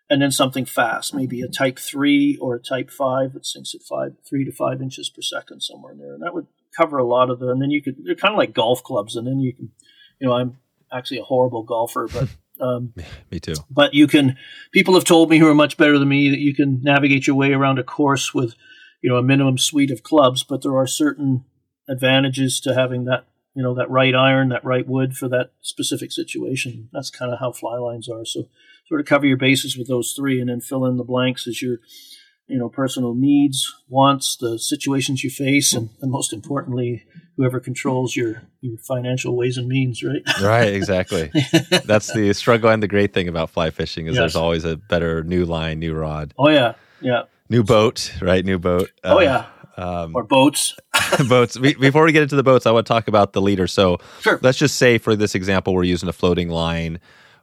[0.09, 3.81] and then something fast, maybe a type three or a type five that sinks at
[3.81, 7.05] five, three to five inches per second, somewhere in there, and that would cover a
[7.05, 7.49] lot of the.
[7.49, 9.71] And then you could they're kind of like golf clubs, and then you can,
[10.19, 10.57] you know, I'm
[10.91, 12.29] actually a horrible golfer, but
[12.59, 12.93] um,
[13.31, 13.55] me too.
[13.69, 14.37] But you can.
[14.71, 17.35] People have told me who are much better than me that you can navigate your
[17.35, 18.55] way around a course with,
[19.01, 20.43] you know, a minimum suite of clubs.
[20.43, 21.45] But there are certain
[21.87, 26.11] advantages to having that, you know, that right iron, that right wood for that specific
[26.11, 26.89] situation.
[26.91, 28.25] That's kind of how fly lines are.
[28.25, 28.49] So
[28.87, 31.61] sort of cover your bases with those three, and then fill in the blanks as
[31.61, 31.79] you're
[32.49, 37.05] you know personal needs wants the situations you face and, and, most importantly
[37.37, 40.21] whoever controls your your financial ways and means right?
[40.41, 41.31] Right exactly.
[41.85, 44.21] That's the struggle and the great thing about fly fishing is yes.
[44.21, 46.33] there's always a better new line new rod.
[46.37, 47.23] Oh yeah yeah.
[47.49, 48.43] New boat right?
[48.43, 48.89] New boat.
[49.03, 49.45] Oh uh, yeah
[49.77, 50.75] um, or boats.
[51.29, 51.57] boats.
[51.57, 53.67] Before we get into the boats i want to talk about the leader.
[53.67, 54.39] So sure.
[54.41, 56.99] let's just say for this example we're using a floating line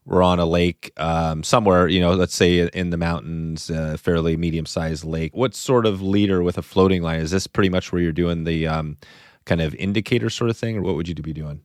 [0.06, 4.36] we're on a lake um, somewhere, you know, let's say in the mountains, a fairly
[4.36, 5.34] medium sized lake.
[5.34, 7.20] What sort of leader with a floating line?
[7.20, 8.98] Is this pretty much where you're doing the um,
[9.44, 11.60] kind of indicator sort of thing, or what would you be doing?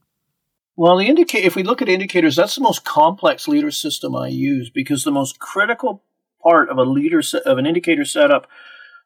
[0.75, 4.29] Well, the indicator, if we look at indicators, that's the most complex leader system I
[4.29, 6.03] use because the most critical
[6.41, 8.47] part of a leader of an indicator setup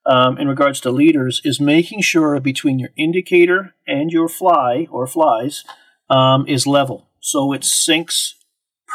[0.05, 5.07] um, in regards to leaders is making sure between your indicator and your fly or
[5.07, 5.65] flies
[6.09, 7.09] um, is level.
[7.19, 8.35] So it sinks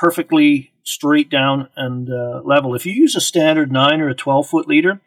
[0.00, 2.74] perfectly straight down and uh, level.
[2.74, 5.02] If you use a standard 9 or a 12 foot leader,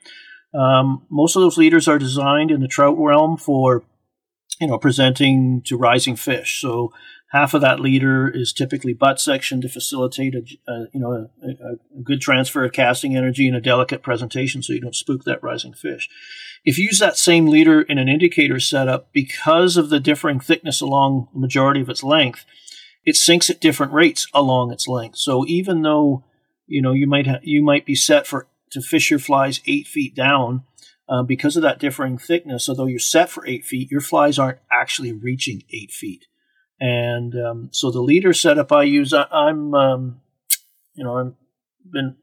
[0.53, 3.83] um, most of those leaders are designed in the trout realm for
[4.61, 6.61] you know presenting to rising fish.
[6.61, 6.93] So
[7.31, 11.47] half of that leader is typically butt section to facilitate a, a you know a,
[11.47, 15.41] a, good transfer of casting energy and a delicate presentation, so you don't spook that
[15.41, 16.07] rising fish.
[16.63, 20.81] If you use that same leader in an indicator setup, because of the differing thickness
[20.81, 22.45] along the majority of its length,
[23.05, 25.17] it sinks at different rates along its length.
[25.17, 26.23] So even though
[26.67, 29.87] you know you might ha- you might be set for to fish your flies eight
[29.87, 30.63] feet down,
[31.09, 32.69] uh, because of that differing thickness.
[32.69, 36.27] Although you're set for eight feet, your flies aren't actually reaching eight feet.
[36.79, 40.21] And um, so the leader setup I use, I, am um,
[40.95, 41.33] you know I've
[41.91, 42.15] been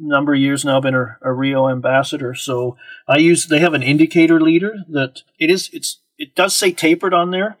[0.00, 2.34] a number of years now been a, a Rio ambassador.
[2.34, 6.72] So I use they have an indicator leader that it is it's it does say
[6.72, 7.58] tapered on there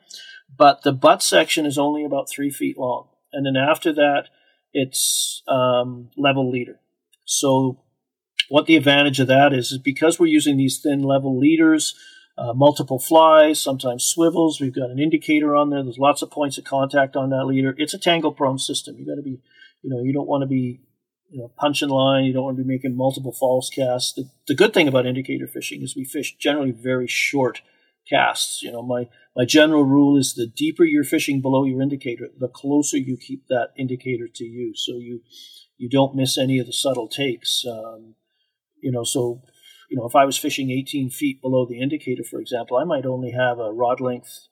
[0.58, 3.08] but the butt section is only about three feet long.
[3.32, 4.24] And then after that,
[4.72, 6.80] it's um, level leader.
[7.24, 7.80] So,
[8.48, 11.94] what the advantage of that is, is because we're using these thin level leaders,
[12.38, 14.60] uh, multiple flies, sometimes swivels.
[14.60, 15.82] We've got an indicator on there.
[15.82, 17.74] There's lots of points of contact on that leader.
[17.76, 18.96] It's a tangle prone system.
[18.98, 19.40] You got to be,
[19.82, 20.80] you know, you don't want to be,
[21.28, 22.24] you know, punching line.
[22.24, 24.14] You don't want to be making multiple false casts.
[24.14, 27.60] The, the good thing about indicator fishing is we fish generally very short
[28.08, 28.62] casts.
[28.62, 32.48] You know, my my general rule is the deeper you're fishing below your indicator, the
[32.48, 35.20] closer you keep that indicator to you, so you
[35.76, 37.64] you don't miss any of the subtle takes.
[37.66, 38.14] Um,
[38.80, 39.42] you know, so
[39.90, 43.06] you know if I was fishing 18 feet below the indicator, for example, I might
[43.06, 44.48] only have a rod length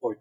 [0.00, 0.18] or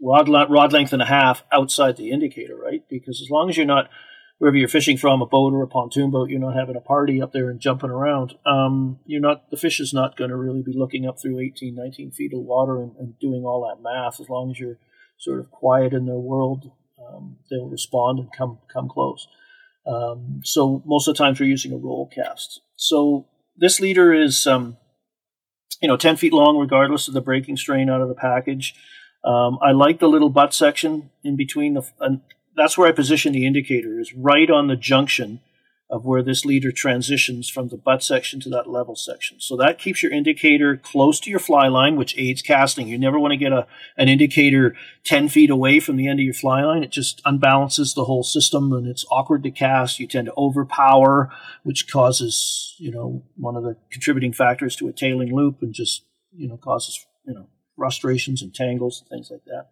[0.00, 2.82] rod rod length and a half outside the indicator, right?
[2.88, 3.88] Because as long as you're not
[4.38, 7.22] wherever you're fishing from, a boat or a pontoon boat, you're not having a party
[7.22, 8.34] up there and jumping around.
[8.44, 11.74] Um, you're not the fish is not going to really be looking up through 18,
[11.74, 14.20] 19 feet of water and, and, doing all that math.
[14.20, 14.78] As long as you're
[15.18, 19.26] sort of quiet in their world, um, they'll respond and come come close.
[19.86, 22.60] Um, so most of the times we're using a roll cast.
[22.76, 24.76] So this leader is um,
[25.80, 28.74] you know 10 feet long, regardless of the breaking strain out of the package.
[29.24, 32.20] Um, I like the little butt section in between the
[32.56, 35.40] that's where I position the indicator is right on the junction
[35.90, 39.38] of where this leader transitions from the butt section to that level section.
[39.38, 42.88] So that keeps your indicator close to your fly line, which aids casting.
[42.88, 46.24] You never want to get a, an indicator 10 feet away from the end of
[46.24, 46.82] your fly line.
[46.82, 50.00] It just unbalances the whole system and it's awkward to cast.
[50.00, 51.30] You tend to overpower,
[51.64, 56.02] which causes, you know, one of the contributing factors to a tailing loop and just,
[56.34, 59.68] you know, causes, you know, frustrations and tangles and things like that.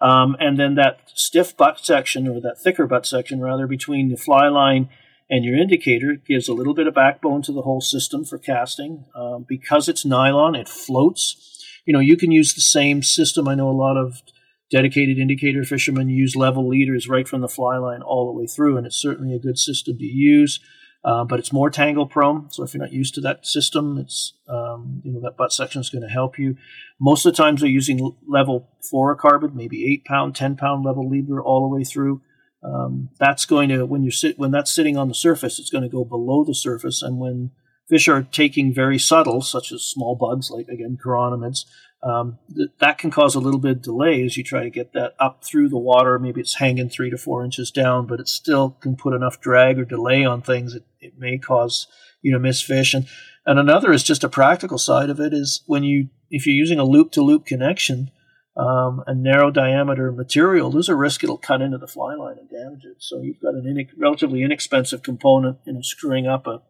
[0.00, 4.16] Um, and then that stiff butt section, or that thicker butt section rather, between the
[4.16, 4.88] fly line
[5.30, 9.04] and your indicator gives a little bit of backbone to the whole system for casting.
[9.14, 11.64] Um, because it's nylon, it floats.
[11.86, 13.46] You know, you can use the same system.
[13.46, 14.22] I know a lot of
[14.70, 18.76] dedicated indicator fishermen use level leaders right from the fly line all the way through,
[18.76, 20.60] and it's certainly a good system to use.
[21.02, 22.50] Uh, but it's more tangle prone.
[22.50, 25.80] So if you're not used to that system, it's um, you know that butt section
[25.80, 26.56] is going to help you.
[27.00, 31.40] Most of the times they're using level fluorocarbon, maybe eight pound, ten pound level leader
[31.40, 32.20] all the way through.
[32.62, 35.84] Um, that's going to when you sit when that's sitting on the surface, it's going
[35.84, 37.52] to go below the surface, and when
[37.88, 41.64] fish are taking very subtle, such as small bugs like again chironomids,
[42.02, 44.92] um, th- that can cause a little bit of delay as you try to get
[44.92, 46.18] that up through the water.
[46.18, 49.78] Maybe it's hanging three to four inches down, but it still can put enough drag
[49.78, 50.74] or delay on things.
[50.74, 51.86] It, it may cause
[52.22, 52.94] you to miss fish.
[52.94, 53.06] And,
[53.46, 56.78] and another is just a practical side of it is when you, if you're using
[56.78, 58.10] a loop to loop connection,
[58.56, 62.50] um, a narrow diameter material, there's a risk it'll cut into the fly line and
[62.50, 62.96] damage it.
[62.98, 66.62] So you've got an relatively inexpensive component in screwing up a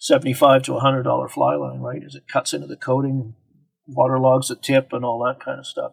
[0.00, 2.02] 75 to $100 fly line, right?
[2.04, 3.34] As it cuts into the coating
[3.88, 5.92] waterlogs the tip and all that kind of stuff.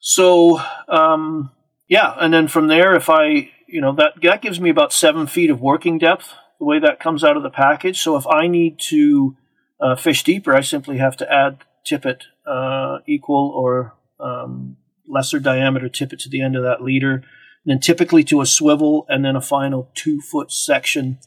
[0.00, 1.50] So, um,
[1.88, 5.26] yeah, and then from there, if I, you know, that that gives me about seven
[5.26, 6.34] feet of working depth.
[6.58, 8.00] The way that comes out of the package.
[8.00, 9.36] So if I need to
[9.80, 14.76] uh, fish deeper, I simply have to add tippet uh, equal or um,
[15.08, 17.24] lesser diameter tippet to the end of that leader, and
[17.66, 21.18] then typically to a swivel, and then a final two foot section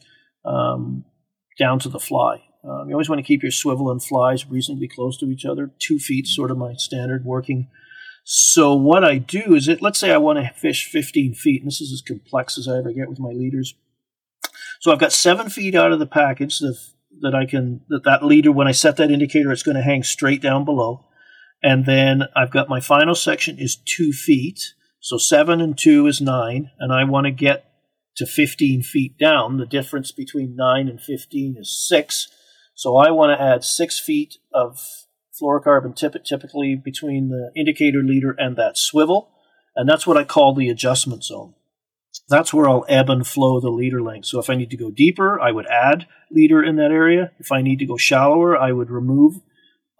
[0.44, 1.04] um,
[1.58, 2.42] down to the fly.
[2.64, 5.70] Um, you always want to keep your swivel and flies reasonably close to each other.
[5.78, 7.68] Two feet, sort of my standard working.
[8.24, 9.80] So what I do is, it.
[9.80, 12.78] let's say I want to fish 15 feet, and this is as complex as I
[12.78, 13.74] ever get with my leaders.
[14.80, 16.78] So I've got seven feet out of the package that,
[17.20, 20.02] that I can that that leader when I set that indicator, it's going to hang
[20.02, 21.06] straight down below,
[21.62, 24.74] and then I've got my final section is two feet.
[25.00, 27.68] So seven and two is nine, and I want to get
[28.18, 29.56] to 15 feet down.
[29.56, 32.28] The difference between 9 and 15 is 6.
[32.74, 34.80] So I want to add six feet of
[35.40, 39.30] fluorocarbon tippet typically between the indicator leader and that swivel.
[39.76, 41.54] And that's what I call the adjustment zone.
[42.28, 44.26] That's where I'll ebb and flow the leader length.
[44.26, 47.32] So if I need to go deeper, I would add leader in that area.
[47.38, 49.36] If I need to go shallower, I would remove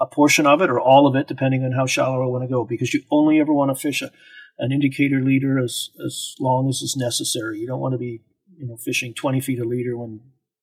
[0.01, 2.49] a portion of it or all of it, depending on how shallow I want to
[2.49, 4.11] go, because you only ever want to fish a,
[4.59, 7.59] an indicator leader as, as long as is necessary.
[7.59, 8.21] You don't want to be,
[8.57, 10.21] you know, fishing 20 feet a leader when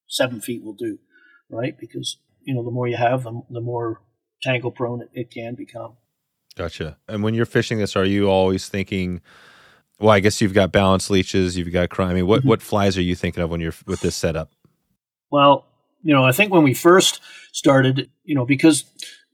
[0.07, 0.99] seven feet will do
[1.49, 1.77] right?
[1.77, 4.01] Because you know the more you have, the, the more
[4.41, 5.97] tangle prone it, it can become.
[6.55, 6.97] Gotcha.
[7.07, 9.21] And when you're fishing this, are you always thinking?
[9.99, 12.09] Well, I guess you've got balance leeches, you've got crime.
[12.09, 12.49] I mean, what mm-hmm.
[12.49, 14.51] what flies are you thinking of when you're with this setup?
[15.31, 15.65] Well,
[16.01, 18.85] you know, I think when we first started, you know, because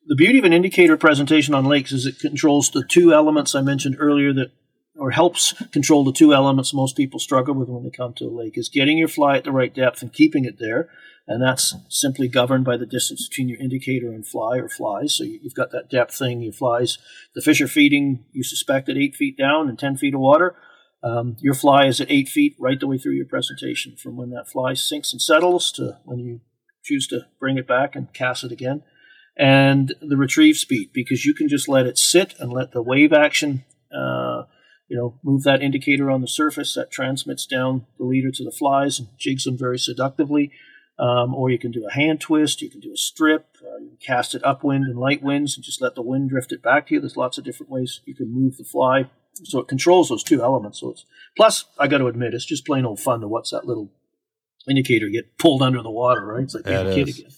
[0.05, 3.61] the beauty of an indicator presentation on lakes is it controls the two elements I
[3.61, 4.51] mentioned earlier that
[5.01, 8.29] or helps control the two elements most people struggle with when they come to a
[8.29, 10.89] lake is getting your fly at the right depth and keeping it there
[11.27, 15.15] and that's simply governed by the distance between your indicator and fly or flies.
[15.15, 16.41] So you've got that depth thing.
[16.41, 16.97] Your flies,
[17.35, 18.25] the fish are feeding.
[18.31, 20.55] You suspect at eight feet down and ten feet of water.
[21.03, 24.29] Um, your fly is at eight feet right the way through your presentation, from when
[24.31, 26.41] that fly sinks and settles to when you
[26.83, 28.83] choose to bring it back and cast it again.
[29.37, 33.13] And the retrieve speed, because you can just let it sit and let the wave
[33.13, 33.63] action,
[33.95, 34.20] uh,
[34.91, 38.51] you know, move that indicator on the surface that transmits down the leader to the
[38.51, 40.51] flies and jigs them very seductively.
[40.99, 43.87] Um, or you can do a hand twist, you can do a strip, uh, you
[43.87, 46.87] can cast it upwind and light winds and just let the wind drift it back
[46.87, 46.99] to you.
[46.99, 49.09] There's lots of different ways you can move the fly.
[49.45, 50.81] So it controls those two elements.
[50.81, 51.05] So it's
[51.37, 53.89] plus, I got to admit, it's just plain old fun to watch that little
[54.69, 56.43] indicator get pulled under the water, right?
[56.43, 57.31] It's like being a kid again.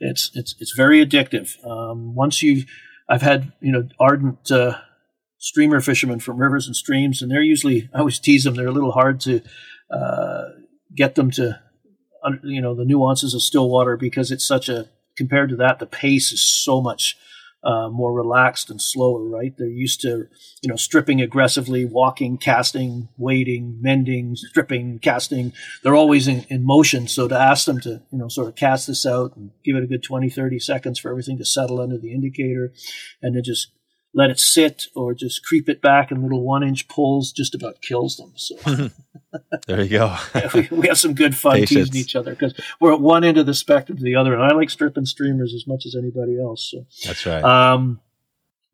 [0.00, 1.62] It's it's it's very addictive.
[1.66, 2.64] Um, once you,
[3.10, 4.78] I've had you know ardent uh,
[5.44, 8.54] streamer fishermen from rivers and streams, and they're usually I always tease them.
[8.54, 9.42] They're a little hard to
[9.90, 10.44] uh,
[10.96, 11.60] get them to
[12.42, 16.32] you know the nuances of Stillwater because it's such a compared to that the pace
[16.32, 17.18] is so much
[17.62, 19.22] uh, more relaxed and slower.
[19.22, 19.54] Right?
[19.54, 20.28] They're used to
[20.62, 25.52] you know stripping aggressively, walking, casting, waiting, mending, stripping, casting.
[25.82, 27.06] They're always in, in motion.
[27.06, 29.84] So to ask them to you know sort of cast this out and give it
[29.84, 32.72] a good 20, 30 seconds for everything to settle under the indicator,
[33.20, 33.72] and then just
[34.14, 37.82] let it sit or just creep it back in little one inch pulls just about
[37.82, 38.32] kills them.
[38.36, 38.54] So
[39.66, 40.16] there you go.
[40.34, 41.90] yeah, we, we, have some good fun Patience.
[41.90, 44.42] teasing each other because we're at one end of the spectrum to the other, and
[44.42, 46.70] I like stripping streamers as much as anybody else.
[46.70, 47.42] So that's right.
[47.42, 48.00] Um,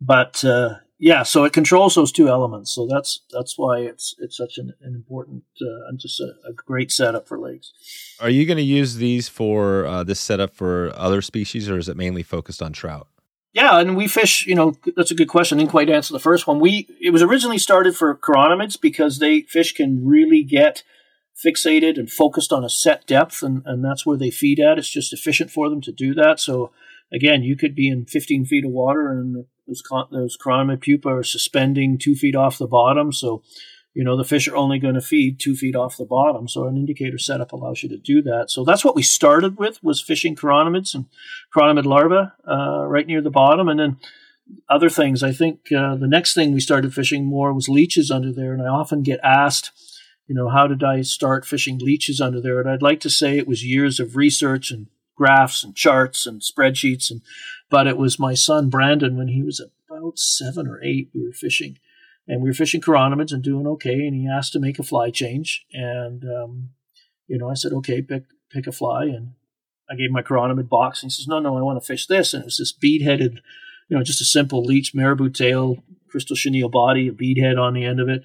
[0.00, 2.70] but uh, yeah, so it controls those two elements.
[2.70, 6.52] So that's that's why it's it's such an, an important uh, and just a, a,
[6.52, 7.72] great setup for lakes.
[8.20, 11.88] Are you going to use these for uh, this setup for other species, or is
[11.88, 13.08] it mainly focused on trout?
[13.52, 14.46] Yeah, and we fish.
[14.46, 15.58] You know, that's a good question.
[15.58, 16.60] Didn't quite answer the first one.
[16.60, 20.82] We it was originally started for chironomids because they fish can really get
[21.44, 24.78] fixated and focused on a set depth, and, and that's where they feed at.
[24.78, 26.38] It's just efficient for them to do that.
[26.38, 26.70] So
[27.12, 29.82] again, you could be in 15 feet of water, and those
[30.12, 33.12] those chironomid pupa are suspending two feet off the bottom.
[33.12, 33.42] So
[33.94, 36.48] you know the fish are only going to feed two feet off the bottom.
[36.48, 38.50] So an indicator setup allows you to do that.
[38.50, 41.06] So that's what we started with was fishing chironomids and
[41.54, 43.68] chironomid larvae uh, right near the bottom.
[43.68, 43.96] And then
[44.68, 48.32] other things i think uh, the next thing we started fishing more was leeches under
[48.32, 48.52] there.
[48.52, 49.70] And i often get asked
[50.26, 52.60] you know how did i start fishing leeches under there?
[52.60, 56.40] And i'd like to say it was years of research and graphs and charts and
[56.40, 57.10] spreadsheets.
[57.10, 57.20] And
[57.68, 61.32] but it was my son brandon when he was about seven or eight we were
[61.32, 61.78] fishing
[62.30, 64.06] and we were fishing chironomids and doing okay.
[64.06, 66.70] And he asked to make a fly change, and um,
[67.26, 69.32] you know, I said, okay, pick pick a fly, and
[69.90, 72.06] I gave him my chironomid box, and he says, no, no, I want to fish
[72.06, 73.40] this, and it was this bead headed,
[73.88, 77.74] you know, just a simple leech marabou tail, crystal chenille body, a bead head on
[77.74, 78.22] the end of it.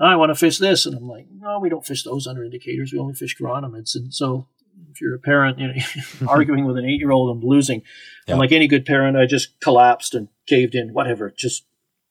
[0.00, 2.92] I want to fish this, and I'm like, no, we don't fish those under indicators.
[2.92, 4.46] We only fish chironomids, and so
[4.92, 5.74] if you're a parent, you know,
[6.28, 7.82] arguing with an eight year old and losing,
[8.28, 8.34] yeah.
[8.34, 10.92] and like any good parent, I just collapsed and caved in.
[10.92, 11.64] Whatever, just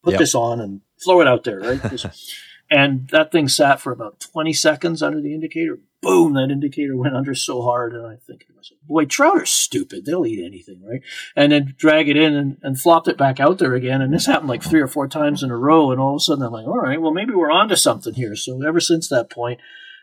[0.04, 0.20] put yep.
[0.20, 1.82] this on and throw it out there, right?
[2.70, 5.80] and that thing sat for about 20 seconds under the indicator.
[6.02, 7.94] Boom, that indicator went under so hard.
[7.94, 10.06] And I think to myself, boy, trout are stupid.
[10.06, 11.02] They'll eat anything, right?
[11.36, 14.02] And then drag it in and, and flopped it back out there again.
[14.02, 15.92] And this happened like three or four times in a row.
[15.92, 18.36] And all of a sudden I'm like, all right, well, maybe we're onto something here.
[18.36, 19.60] So ever since that point,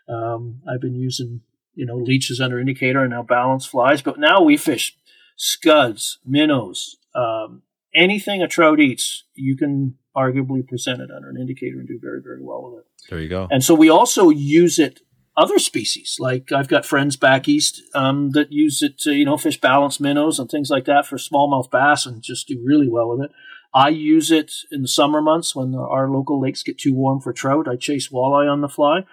[0.09, 1.43] um, I've been using,
[1.75, 4.03] you know, leeches under indicator and now balance flies.
[4.03, 4.97] But now we fish
[5.37, 7.63] scuds, minnows, um,
[7.95, 12.21] anything a trout eats, you can arguably present it under an indicator and do very,
[12.23, 12.87] very well with it.
[13.11, 13.49] There you go.
[13.51, 15.01] And so we also use it
[15.37, 16.17] other species.
[16.21, 19.99] Like I've got friends back east um, that use it to, you know, fish balance
[19.99, 23.33] minnows and things like that for smallmouth bass and just do really well with it.
[23.75, 27.33] I use it in the summer months when our local lakes get too warm for
[27.33, 27.67] trout.
[27.67, 29.05] I chase walleye on the fly.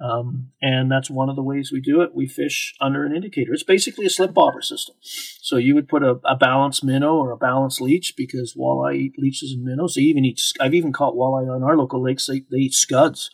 [0.00, 2.14] Um, and that's one of the ways we do it.
[2.14, 3.52] We fish under an indicator.
[3.52, 4.94] It's basically a slip bobber system.
[5.02, 9.14] So you would put a, a balanced minnow or a balanced leech because walleye eat
[9.18, 9.94] leeches and minnows.
[9.94, 10.40] They even eat.
[10.60, 12.26] I've even caught walleye on our local lakes.
[12.26, 13.30] They, they eat scuds.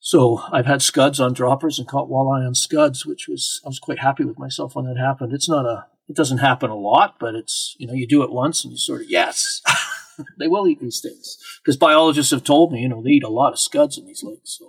[0.00, 3.78] So I've had scuds on droppers and caught walleye on scuds, which was I was
[3.78, 5.32] quite happy with myself when that happened.
[5.32, 8.32] It's not a it doesn't happen a lot, but it's you know you do it
[8.32, 9.62] once and you sort of yes,
[10.40, 13.28] they will eat these things because biologists have told me you know they eat a
[13.28, 14.58] lot of scuds in these lakes.
[14.58, 14.66] So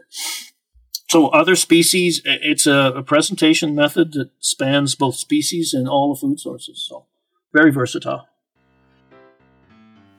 [1.13, 6.19] so other species, it's a, a, presentation method that spans both species and all the
[6.19, 6.83] food sources.
[6.89, 7.05] So
[7.53, 8.27] very versatile.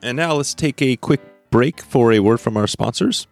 [0.03, 3.27] And now let's take a quick break for a word from our sponsors.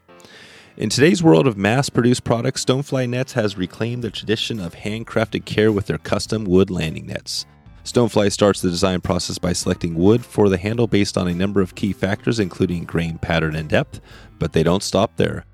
[0.76, 5.44] In today's world of mass produced products, Stonefly Nets has reclaimed the tradition of handcrafted
[5.44, 7.46] care with their custom wood landing nets.
[7.84, 11.60] Stonefly starts the design process by selecting wood for the handle based on a number
[11.60, 14.00] of key factors, including grain pattern and depth,
[14.40, 15.44] but they don't stop there.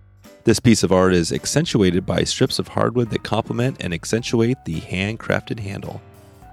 [0.48, 4.80] This piece of art is accentuated by strips of hardwood that complement and accentuate the
[4.80, 6.00] handcrafted handle.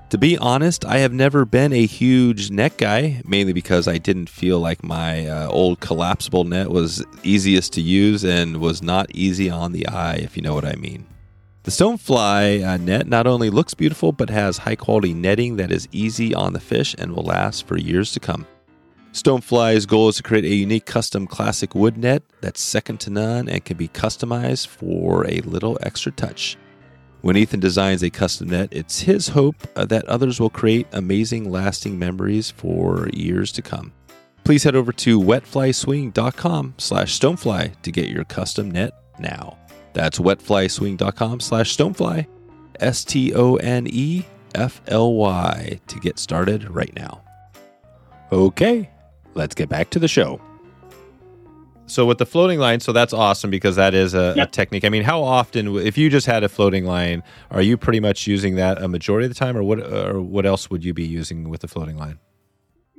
[0.09, 4.27] To be honest, I have never been a huge net guy, mainly because I didn't
[4.27, 9.49] feel like my uh, old collapsible net was easiest to use and was not easy
[9.49, 11.05] on the eye, if you know what I mean.
[11.63, 15.87] The Stonefly uh, net not only looks beautiful, but has high quality netting that is
[15.93, 18.45] easy on the fish and will last for years to come.
[19.15, 23.47] Stonefly's goal is to create a unique custom classic wood net that's second to none
[23.47, 26.57] and can be customized for a little extra touch.
[27.21, 31.49] When Ethan designs a custom net, it's his hope uh, that others will create amazing,
[31.49, 33.93] lasting memories for years to come.
[34.43, 39.57] Please head over to wetflyswing.com slash stonefly to get your custom net now.
[39.93, 42.27] That's wetflyswing.com slash stonefly,
[42.81, 43.39] S-T-O-N-E-F-L-Y
[45.87, 47.21] to get started right now.
[48.31, 48.89] Okay,
[49.35, 50.41] let's get back to the show.
[51.87, 54.47] So with the floating line, so that's awesome because that is a, yep.
[54.47, 54.83] a, technique.
[54.83, 57.21] I mean, how often, if you just had a floating line,
[57.51, 59.79] are you pretty much using that a majority of the time, or what?
[59.79, 62.17] Or what else would you be using with the floating line?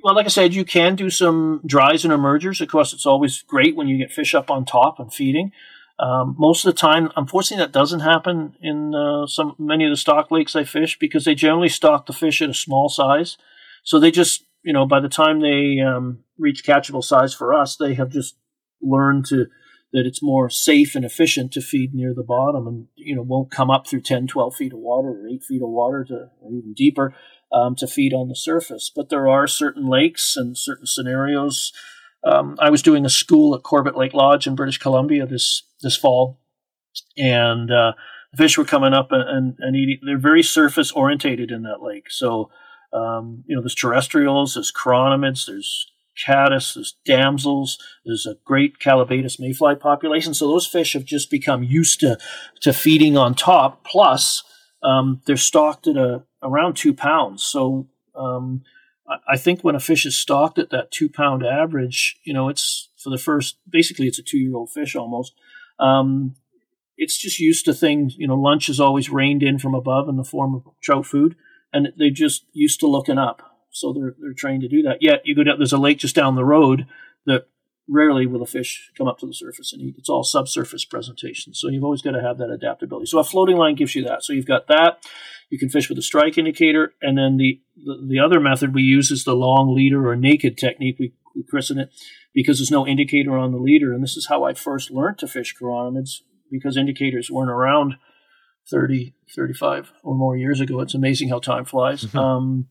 [0.05, 2.61] Well, like I said, you can do some dries and emergers.
[2.61, 5.51] Of course, it's always great when you get fish up on top and feeding.
[5.99, 9.96] Um, most of the time, unfortunately, that doesn't happen in uh, some many of the
[9.96, 13.37] stock lakes I fish because they generally stock the fish at a small size.
[13.83, 17.77] So they just you know, by the time they um, reach catchable size for us,
[17.77, 18.37] they have just
[18.83, 19.46] learned to
[19.92, 23.51] that it's more safe and efficient to feed near the bottom and, you know, won't
[23.51, 26.52] come up through 10, 12 feet of water or 8 feet of water to, or
[26.52, 27.15] even deeper
[27.52, 28.90] um, to feed on the surface.
[28.94, 31.73] But there are certain lakes and certain scenarios.
[32.25, 35.96] Um, I was doing a school at Corbett Lake Lodge in British Columbia this, this
[35.96, 36.40] fall,
[37.17, 37.92] and uh,
[38.37, 40.00] fish were coming up and, and, and eating.
[40.04, 42.11] They're very surface orientated in that lake.
[42.11, 42.50] So
[42.92, 45.87] Um, you know, there's terrestrials, there's chironomids, there's
[46.17, 50.35] caddis, there's damsels, there's a great Callibaetis mayfly population.
[50.35, 52.19] So those fish have just become used to,
[52.60, 53.85] to feeding on top.
[53.85, 54.42] Plus,
[54.83, 57.44] um, they're stocked at a, around two pounds.
[57.44, 58.62] So um,
[59.08, 62.48] I, I think when a fish is stocked at that two pound average, you know,
[62.48, 65.35] it's for the first, basically, it's a two year old fish almost.
[65.79, 66.37] Um,
[66.96, 70.17] it's just used to things, you know, lunch is always rained in from above in
[70.17, 71.37] the form of trout food,
[71.73, 74.98] and they're just used to looking up so they're they're trained to do that.
[75.00, 76.87] Yet you go down, there's a lake just down the road
[77.27, 77.46] that
[77.88, 79.94] rarely will a fish come up to the surface and eat.
[79.98, 83.06] It's all subsurface presentation, so you've always got to have that adaptability.
[83.06, 84.24] So a floating line gives you that.
[84.24, 85.04] So you've got that.
[85.50, 88.83] You can fish with a strike indicator, and then the the, the other method we
[88.83, 90.96] use is the long leader or naked technique.
[90.98, 91.90] We, we christen it
[92.35, 95.29] because there's no indicator on the leader, and this is how I first learned to
[95.29, 97.96] fish chironomids because indicators weren't around
[98.68, 100.81] 30, 35 or more years ago.
[100.81, 102.04] It's amazing how time flies.
[102.04, 102.18] Mm-hmm.
[102.18, 102.68] Um,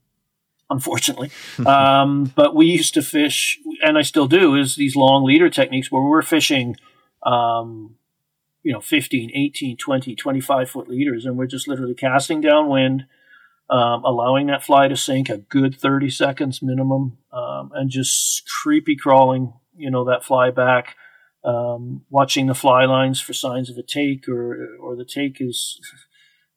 [0.70, 1.32] unfortunately.
[1.66, 5.92] um, but we used to fish, and I still do, is these long leader techniques
[5.92, 6.76] where we're fishing,
[7.26, 7.96] um,
[8.64, 13.06] you know, 15, 18, 20, 25 foot leaders, and we're just literally casting downwind,
[13.70, 18.96] um, allowing that fly to sink a good 30 seconds minimum, um, and just creepy
[18.96, 20.96] crawling, you know, that fly back.
[21.44, 25.80] Um, watching the fly lines for signs of a take, or or the take is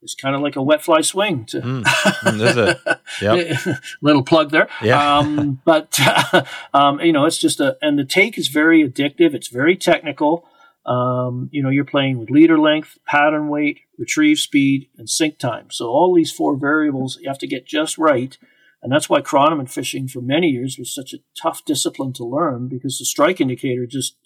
[0.03, 1.44] it's kind of like a wet fly swing.
[1.46, 3.78] To mm, mm yep.
[4.03, 4.68] little plug there.
[4.82, 5.18] Yeah.
[5.18, 6.44] Um, but uh,
[6.74, 9.34] um, you know, it's just a and the take is very addictive.
[9.34, 10.46] It's very technical.
[10.86, 15.70] Um, you know, you're playing with leader length, pattern weight, retrieve speed, and sink time.
[15.70, 18.36] So all these four variables you have to get just right.
[18.80, 22.68] And that's why chironomid fishing for many years was such a tough discipline to learn
[22.68, 24.16] because the strike indicator just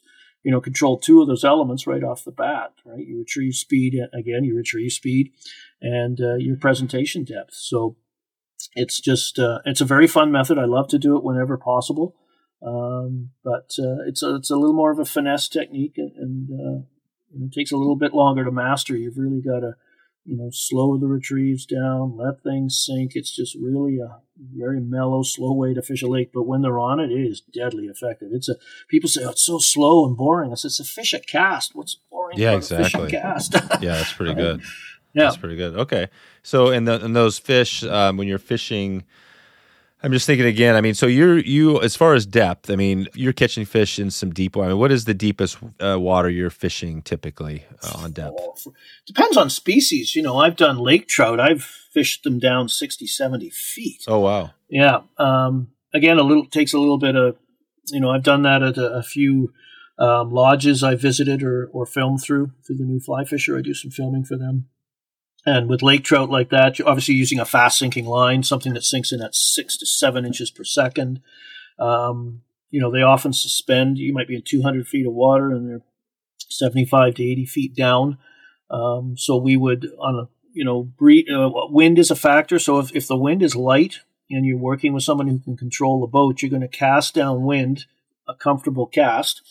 [0.42, 3.06] you know, control two of those elements right off the bat, right?
[3.06, 5.32] You retrieve speed, again, you retrieve speed
[5.80, 7.54] and uh, your presentation depth.
[7.54, 7.96] So
[8.74, 10.58] it's just, uh, it's a very fun method.
[10.58, 12.16] I love to do it whenever possible.
[12.64, 16.50] Um, but uh, it's, a, it's a little more of a finesse technique and, and
[16.50, 18.96] uh, it takes a little bit longer to master.
[18.96, 19.74] You've really got to,
[20.24, 23.12] you know, slow the retrieves down, let things sink.
[23.14, 24.20] It's just really a
[24.54, 26.30] very mellow, slow way to fish a lake.
[26.32, 28.28] But when they're on it, it is deadly effective.
[28.32, 28.56] It's a
[28.88, 30.52] people say oh, it's so slow and boring.
[30.52, 31.74] I said it's a fish at cast.
[31.74, 32.38] What's boring?
[32.38, 33.10] Yeah, exactly.
[33.10, 33.54] cast.
[33.80, 34.62] yeah, that's pretty good.
[35.12, 35.76] Yeah, that's pretty good.
[35.76, 36.08] Okay,
[36.42, 39.04] so in the in those fish, um, when you're fishing
[40.02, 40.74] I'm just thinking again.
[40.74, 42.70] I mean, so you're you as far as depth.
[42.70, 44.66] I mean, you're catching fish in some deep water.
[44.66, 48.66] I mean, what is the deepest uh, water you're fishing typically uh, on depth?
[49.06, 50.16] Depends on species.
[50.16, 51.38] You know, I've done lake trout.
[51.38, 54.04] I've fished them down 60, 70 feet.
[54.08, 54.50] Oh wow!
[54.68, 55.02] Yeah.
[55.18, 57.36] Um, again, a little takes a little bit of.
[57.86, 59.52] You know, I've done that at a, a few
[59.98, 63.56] um, lodges I visited or or filmed through through the new fly fisher.
[63.56, 64.68] I do some filming for them.
[65.44, 68.84] And with lake trout like that, you're obviously using a fast sinking line, something that
[68.84, 71.20] sinks in at six to seven inches per second.
[71.78, 73.98] Um, you know, they often suspend.
[73.98, 75.82] You might be in 200 feet of water and they're
[76.38, 78.18] 75 to 80 feet down.
[78.70, 82.58] Um, so we would, on a, you know, breed, uh, wind is a factor.
[82.58, 86.00] So if, if the wind is light and you're working with someone who can control
[86.00, 87.86] the boat, you're going to cast downwind,
[88.28, 89.42] a comfortable cast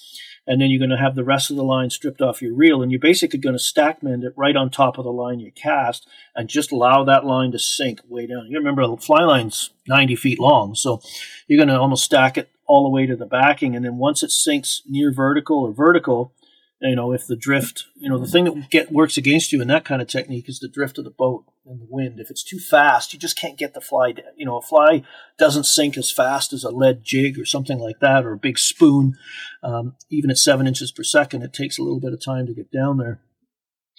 [0.47, 2.81] and then you're going to have the rest of the line stripped off your reel,
[2.81, 5.51] and you're basically going to stack mend it right on top of the line you
[5.51, 8.47] cast, and just allow that line to sink way down.
[8.49, 11.01] You remember the fly line's 90 feet long, so
[11.47, 14.23] you're going to almost stack it all the way to the backing, and then once
[14.23, 16.33] it sinks near vertical or vertical,
[16.81, 19.67] you know, if the drift, you know, the thing that get works against you in
[19.67, 22.19] that kind of technique is the drift of the boat and the wind.
[22.19, 24.13] If it's too fast, you just can't get the fly.
[24.13, 24.25] Down.
[24.35, 25.03] You know, a fly
[25.37, 28.57] doesn't sink as fast as a lead jig or something like that, or a big
[28.57, 29.15] spoon.
[29.61, 32.53] Um, even at seven inches per second, it takes a little bit of time to
[32.53, 33.21] get down there.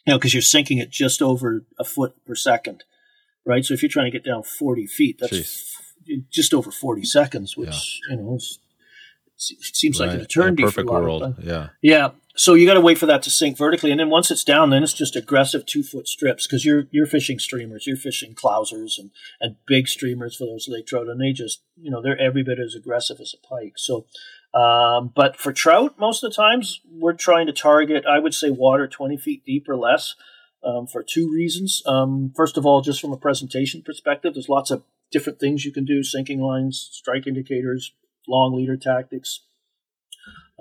[0.04, 2.82] You know, because you're sinking it just over a foot per second,
[3.46, 3.64] right?
[3.64, 6.22] So if you're trying to get down 40 feet, that's Jeez.
[6.32, 8.16] just over 40 seconds, which yeah.
[8.16, 10.06] you know it seems right.
[10.06, 10.64] like an eternity.
[10.64, 13.90] a perfect world, yeah, yeah so you got to wait for that to sink vertically,
[13.90, 17.06] and then once it's down, then it's just aggressive two foot strips because you're you're
[17.06, 19.10] fishing streamers, you're fishing clousers and
[19.40, 22.58] and big streamers for those lake trout, and they just you know they're every bit
[22.58, 23.74] as aggressive as a pike.
[23.76, 24.06] So,
[24.54, 28.50] um, but for trout, most of the times we're trying to target, I would say,
[28.50, 30.14] water twenty feet deep or less.
[30.64, 31.82] Um, for two reasons.
[31.86, 35.72] Um, first of all, just from a presentation perspective, there's lots of different things you
[35.72, 37.92] can do: sinking lines, strike indicators,
[38.28, 39.40] long leader tactics,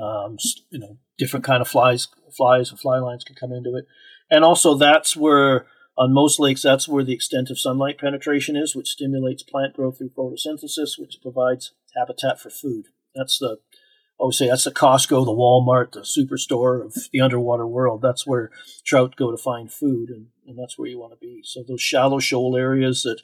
[0.01, 0.37] um,
[0.69, 3.85] you know, different kind of flies, flies and fly lines can come into it.
[4.29, 8.75] And also that's where, on most lakes, that's where the extent of sunlight penetration is,
[8.75, 12.85] which stimulates plant growth through photosynthesis, which provides habitat for food.
[13.13, 17.67] That's the, I always say that's the Costco, the Walmart, the superstore of the underwater
[17.67, 18.01] world.
[18.01, 18.51] That's where
[18.85, 21.41] trout go to find food, and, and that's where you want to be.
[21.43, 23.21] So those shallow shoal areas that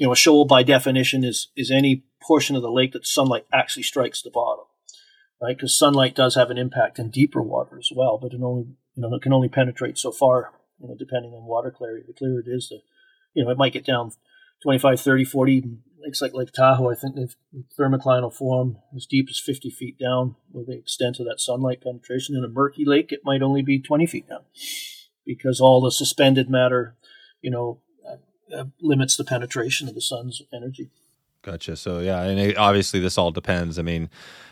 [0.00, 3.44] you know, a shoal by definition is is any portion of the lake that sunlight
[3.52, 4.64] actually strikes the bottom,
[5.40, 5.56] right?
[5.56, 9.02] Because sunlight does have an impact in deeper water as well, but it only you
[9.02, 12.04] know it can only penetrate so far, you know, depending on water clarity.
[12.06, 12.80] The clearer it is, the
[13.34, 14.12] you know, it might get down
[14.62, 15.64] 25, 30, 40
[16.02, 16.90] lakes like Lake Tahoe.
[16.90, 17.32] I think the
[17.78, 21.82] thermocline will form as deep as 50 feet down with the extent of that sunlight
[21.82, 22.36] penetration.
[22.36, 24.42] In a murky lake, it might only be 20 feet down
[25.24, 26.96] because all the suspended matter,
[27.40, 30.90] you know, uh, uh, limits the penetration of the sun's energy.
[31.42, 31.76] Gotcha.
[31.76, 33.78] So yeah, and it, obviously this all depends.
[33.78, 34.10] I mean,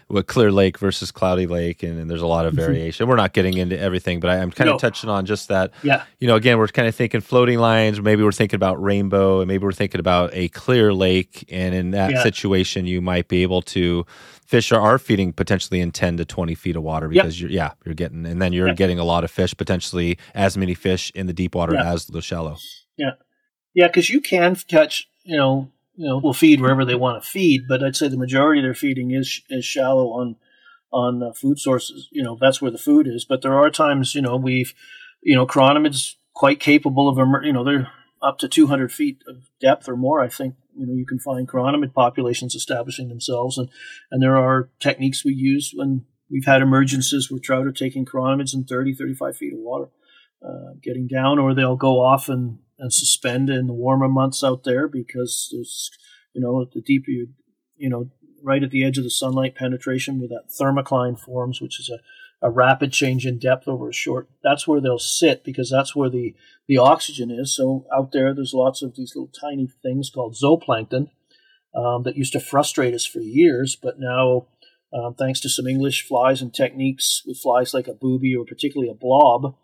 [0.09, 2.63] with Clear Lake versus Cloudy Lake, and, and there's a lot of mm-hmm.
[2.63, 3.07] variation.
[3.09, 4.75] We're not getting into everything, but I, am kind no.
[4.75, 5.73] of touching on just that.
[5.83, 6.05] Yeah.
[6.19, 8.01] You know, again, we're kind of thinking floating lines.
[8.01, 11.45] Maybe we're thinking about rainbow, and maybe we're thinking about a clear lake.
[11.51, 12.23] And in that yeah.
[12.23, 14.07] situation, you might be able to
[14.47, 17.51] fish are, are feeding potentially in 10 to 20 feet of water because yep.
[17.51, 18.77] you're yeah you're getting and then you're yep.
[18.79, 22.23] getting a lot of fish potentially as many fish in the deep water as the
[22.23, 22.57] shallow
[22.97, 23.11] yeah
[23.75, 27.29] yeah because you can catch you know you know will feed wherever they want to
[27.29, 30.37] feed, but I'd say the majority of their feeding is is shallow on
[30.93, 32.09] on uh, food sources.
[32.13, 33.25] You know that's where the food is.
[33.25, 34.75] But there are times you know we've
[35.23, 37.91] you know chironomids quite capable of you know they're
[38.23, 40.21] up to 200 feet of depth or more.
[40.21, 43.69] I think you know you can find chironomid populations establishing themselves, and
[44.13, 48.55] and there are techniques we use when we've had emergencies where trout are taking chironomids
[48.55, 49.89] in 30, 35 feet of water,
[50.47, 54.65] uh, getting down, or they'll go off and and suspend in the warmer months out
[54.65, 55.91] there because there's,
[56.33, 57.29] you know, the deeper you,
[57.77, 58.11] you know,
[58.43, 61.99] right at the edge of the sunlight penetration where that thermocline forms, which is a,
[62.47, 64.29] a rapid change in depth over a short.
[64.45, 66.35] That's where they'll sit because that's where the,
[66.69, 67.55] the oxygen is.
[67.55, 71.11] So out there, there's lots of these little tiny things called zooplankton
[71.75, 74.47] um, that used to frustrate us for years, but now,
[74.91, 78.91] um, thanks to some English flies and techniques with flies like a booby or particularly
[78.91, 79.55] a blob,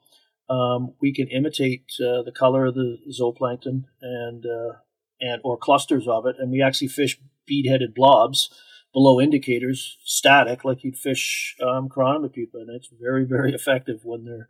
[0.48, 4.74] um, we can imitate uh, the color of the zooplankton and uh,
[5.20, 8.50] and or clusters of it, and we actually fish bead-headed blobs
[8.92, 14.24] below indicators, static, like you'd fish um, chironomid pupa, and it's very very effective when
[14.24, 14.48] they're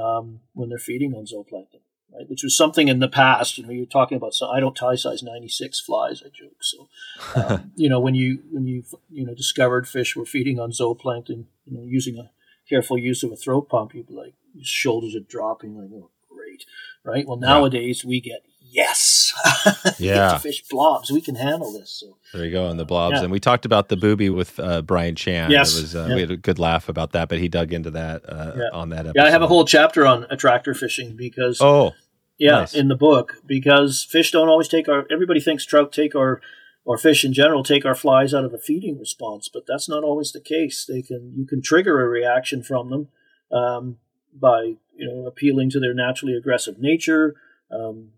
[0.00, 1.80] um, when they're feeding on zooplankton.
[2.14, 3.56] Right, which was something in the past.
[3.56, 4.34] You know, you're talking about.
[4.34, 6.22] So I don't tie size 96 flies.
[6.22, 6.62] I joke.
[6.62, 6.88] So,
[7.34, 11.46] um, you know, when you when you you know discovered fish were feeding on zooplankton,
[11.64, 12.30] you know, using a
[12.68, 16.64] careful use of a throat pump, you'd be like, shoulders are dropping, like, oh, great,
[17.04, 17.26] right?
[17.26, 18.08] Well, nowadays yeah.
[18.08, 19.32] we get yes,
[19.98, 21.10] yeah, fish blobs.
[21.10, 21.90] We can handle this.
[21.90, 23.22] So there you go on the blobs, yeah.
[23.22, 25.50] and we talked about the booby with uh, Brian Chan.
[25.50, 26.14] Yes, was, uh, yeah.
[26.14, 29.00] we had a good laugh about that, but he dug into that uh, on that
[29.00, 29.14] episode.
[29.16, 31.92] Yeah, I have a whole chapter on attractor fishing because oh.
[32.38, 32.74] Yeah, nice.
[32.74, 35.06] in the book because fish don't always take our.
[35.12, 36.40] Everybody thinks trout take our
[36.84, 40.02] or fish in general take our flies out of a feeding response, but that's not
[40.02, 40.84] always the case.
[40.84, 43.08] They can you can trigger a reaction from them
[43.56, 43.98] um,
[44.32, 47.34] by you know appealing to their naturally aggressive nature,
[47.70, 48.10] um,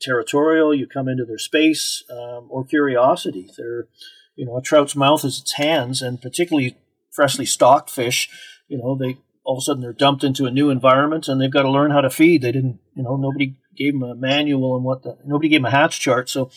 [0.00, 0.74] territorial.
[0.74, 3.50] You come into their space um, or curiosity.
[3.56, 3.88] They're
[4.36, 6.76] you know a trout's mouth is its hands, and particularly
[7.10, 8.28] freshly stocked fish.
[8.68, 11.50] You know they all of a sudden they're dumped into a new environment and they've
[11.50, 12.42] got to learn how to feed.
[12.42, 15.66] They didn't you know nobody gave them a manual and what the nobody gave them
[15.66, 16.50] a hatch chart so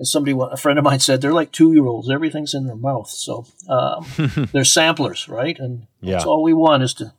[0.00, 2.10] as somebody, a friend of mine said, they're like two year olds.
[2.10, 3.08] Everything's in their mouth.
[3.08, 4.06] So um,
[4.52, 5.58] they're samplers, right?
[5.58, 6.12] And yeah.
[6.12, 7.12] that's all we want is to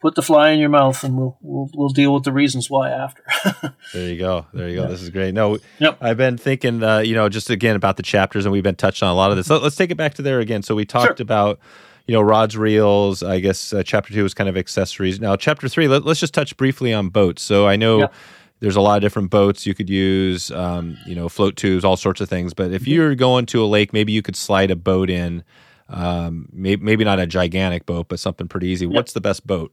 [0.00, 2.90] put the fly in your mouth, and we'll we'll, we'll deal with the reasons why
[2.90, 3.22] after.
[3.92, 4.46] there you go.
[4.52, 4.82] There you go.
[4.82, 4.88] Yeah.
[4.88, 5.34] This is great.
[5.34, 5.98] No, yep.
[6.00, 9.02] I've been thinking, uh, you know, just again about the chapters, and we've been touched
[9.02, 9.48] on a lot of this.
[9.50, 10.62] Let's take it back to there again.
[10.62, 11.22] So we talked sure.
[11.22, 11.60] about
[12.06, 15.68] you know rods reels i guess uh, chapter two was kind of accessories now chapter
[15.68, 18.08] three let, us just touch briefly on boats so i know
[18.60, 21.96] there's a lot of different boats you could use, um, you know, float tubes, all
[21.96, 22.54] sorts of things.
[22.54, 22.90] But if mm-hmm.
[22.90, 25.44] you're going to a lake, maybe you could slide a boat in.
[25.90, 28.84] Um, maybe, maybe not a gigantic boat, but something pretty easy.
[28.86, 28.94] Yep.
[28.94, 29.72] What's the best boat?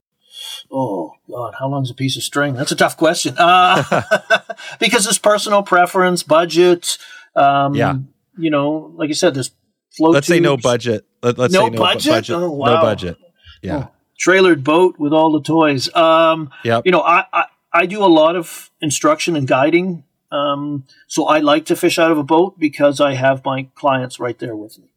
[0.71, 2.53] Oh God, how long's a piece of string?
[2.53, 3.35] That's a tough question.
[3.37, 3.83] Uh,
[4.79, 6.97] because it's personal preference, budget.
[7.35, 7.97] Um, yeah,
[8.37, 9.51] you know, like you said, there's
[9.95, 10.13] float.
[10.13, 10.37] Let's tubes.
[10.37, 11.05] say no budget.
[11.21, 12.11] Let, us no say no budget.
[12.11, 12.35] budget.
[12.35, 12.75] Oh, wow.
[12.75, 13.17] No budget.
[13.61, 13.87] Yeah.
[13.87, 15.93] Oh, trailered boat with all the toys.
[15.95, 16.81] Um, yeah.
[16.85, 20.03] You know, I, I I do a lot of instruction and guiding.
[20.31, 24.19] Um, so I like to fish out of a boat because I have my clients
[24.19, 24.89] right there with me.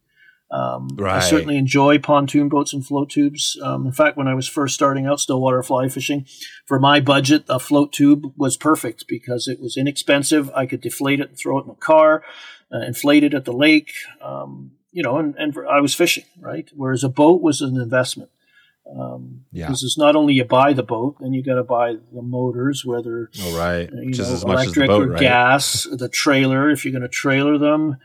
[0.51, 1.17] Um, right.
[1.17, 3.59] I certainly enjoy pontoon boats and float tubes.
[3.63, 6.27] Um, in fact, when I was first starting out stillwater fly fishing,
[6.65, 10.51] for my budget, a float tube was perfect because it was inexpensive.
[10.55, 12.25] I could deflate it and throw it in the car,
[12.73, 13.93] uh, inflate it at the lake,
[14.23, 16.69] um, you know, and, and I was fishing, right?
[16.75, 18.31] Whereas a boat was an investment.
[18.91, 19.67] Um, yeah.
[19.67, 22.87] Because it's not only you buy the boat, then you got to buy the motors,
[22.87, 23.91] whether oh, right.
[23.93, 25.21] you Just know, as much electric boat, or right?
[25.21, 27.97] gas, the trailer if you're going to trailer them, uh,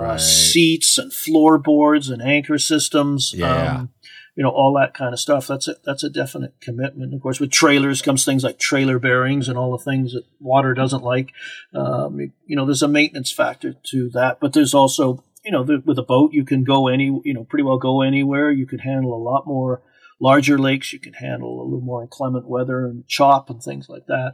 [0.00, 0.14] right.
[0.14, 3.32] uh, seats and floorboards and anchor systems.
[3.34, 3.76] Yeah.
[3.76, 3.90] Um,
[4.34, 5.46] you know, all that kind of stuff.
[5.46, 7.12] That's a, that's a definite commitment.
[7.12, 10.72] Of course, with trailers comes things like trailer bearings and all the things that water
[10.72, 11.32] doesn't like.
[11.74, 15.82] Um, you know, there's a maintenance factor to that, but there's also, you know, the,
[15.84, 18.50] with a boat, you can go any, you know, pretty well go anywhere.
[18.50, 19.82] You can handle a lot more
[20.18, 20.94] larger lakes.
[20.94, 24.32] You can handle a little more inclement weather and chop and things like that.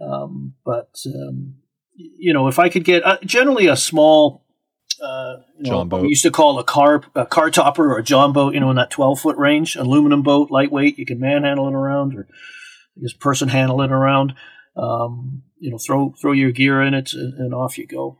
[0.00, 1.54] Um, but, um,
[1.94, 4.45] you know, if I could get uh, generally a small
[5.00, 8.32] uh, you know, we used to call a car a car topper or a john
[8.32, 11.74] boat, you know, in that 12 foot range, aluminum boat, lightweight, you can manhandle it
[11.74, 12.26] around or
[13.00, 14.34] just person handle it around.
[14.76, 18.18] Um, you know, throw throw your gear in it and, and off you go.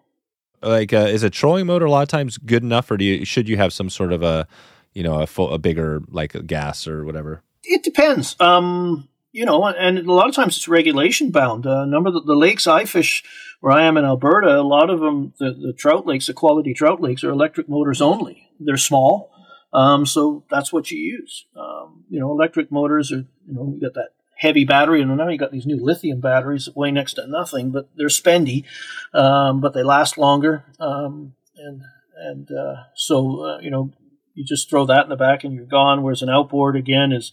[0.62, 3.24] Like, uh, is a trolling motor a lot of times good enough, or do you
[3.24, 4.48] should you have some sort of a,
[4.94, 7.42] you know, a full, a bigger like a gas or whatever?
[7.62, 8.36] It depends.
[8.40, 11.66] Um, you know, and a lot of times it's regulation bound.
[11.66, 13.22] Uh, number of the, the, lakes I fish
[13.60, 16.72] where I am in Alberta, a lot of them, the, the trout lakes, the quality
[16.72, 18.48] trout lakes, are electric motors only.
[18.58, 19.30] They're small,
[19.74, 21.44] um, so that's what you use.
[21.54, 25.28] Um, you know, electric motors are, you know, you got that heavy battery, and now
[25.28, 28.64] you got these new lithium batteries that weigh next to nothing, but they're spendy,
[29.12, 31.82] um, but they last longer, um, and
[32.16, 33.92] and uh, so uh, you know,
[34.32, 36.02] you just throw that in the back and you're gone.
[36.02, 37.32] Whereas an outboard again is,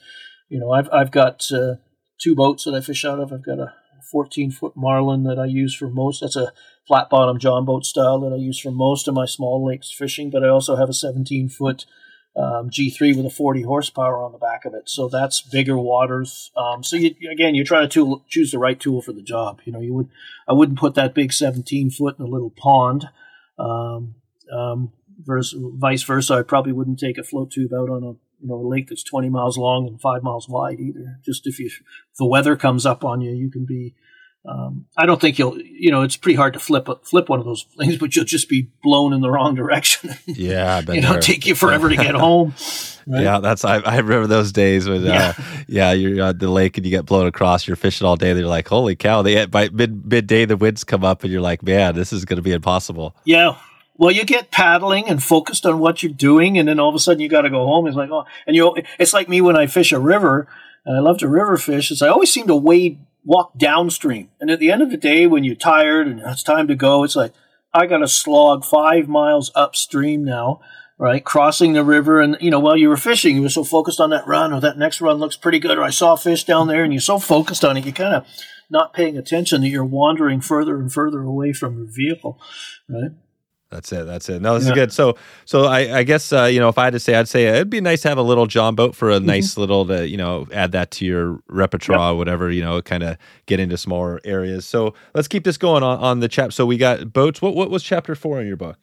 [0.49, 1.75] you know, I've I've got uh,
[2.19, 3.31] two boats that I fish out of.
[3.31, 3.73] I've got a
[4.11, 6.21] 14 foot Marlon that I use for most.
[6.21, 6.53] That's a
[6.87, 10.29] flat bottom john boat style that I use for most of my small lakes fishing.
[10.29, 11.85] But I also have a 17 foot
[12.35, 14.89] um, G3 with a 40 horsepower on the back of it.
[14.89, 16.51] So that's bigger waters.
[16.57, 19.61] Um, so you, again, you're trying to tool, choose the right tool for the job.
[19.65, 20.09] You know, you would
[20.47, 23.09] I wouldn't put that big 17 foot in a little pond.
[23.57, 24.15] Um,
[24.51, 28.13] um versus vice versa, I probably wouldn't take a float tube out on a
[28.43, 31.19] you know a lake that's 20 miles long and five miles wide either.
[31.23, 33.95] Just if you if the weather comes up on you, you can be.
[34.45, 35.57] Um, I don't think you'll.
[35.57, 38.49] You know, it's pretty hard to flip flip one of those things, but you'll just
[38.49, 40.11] be blown in the wrong direction.
[40.25, 42.53] Yeah, you know, take you forever to get home.
[43.05, 43.23] Right?
[43.23, 45.33] Yeah, that's I, I remember those days when uh, yeah.
[45.67, 47.67] yeah you're at the lake and you get blown across.
[47.67, 48.31] You're fishing all day.
[48.31, 49.21] They're like, holy cow!
[49.21, 52.37] They by mid midday the winds come up and you're like, man, this is going
[52.37, 53.13] to be impossible.
[53.25, 53.57] Yeah,
[53.95, 56.99] well, you get paddling and focused on what you're doing, and then all of a
[56.99, 57.87] sudden you got to go home.
[57.87, 60.47] It's like, oh, and you, it's like me when I fish a river,
[60.85, 61.91] and I love to river fish.
[61.91, 65.27] Is I always seem to wade, walk downstream, and at the end of the day,
[65.27, 67.33] when you're tired and it's time to go, it's like
[67.73, 70.61] I got to slog five miles upstream now,
[70.97, 73.99] right, crossing the river, and you know, while you were fishing, you were so focused
[73.99, 76.45] on that run, or that next run looks pretty good, or I saw a fish
[76.45, 78.25] down there, and you're so focused on it, you kind of
[78.71, 82.41] not paying attention that you're wandering further and further away from your vehicle,
[82.89, 83.11] right?
[83.73, 84.05] That's it.
[84.05, 84.41] That's it.
[84.41, 84.71] No, this yeah.
[84.71, 84.93] is good.
[84.93, 87.45] So, so I, I guess uh, you know, if I had to say, I'd say
[87.45, 89.25] it'd be nice to have a little John boat for a mm-hmm.
[89.25, 92.17] nice little to you know add that to your repertoire, yep.
[92.17, 93.17] whatever you know, kind of
[93.47, 94.65] get into smaller areas.
[94.65, 96.53] So let's keep this going on on the chap.
[96.53, 97.41] So we got boats.
[97.41, 98.77] What what was chapter four in your book?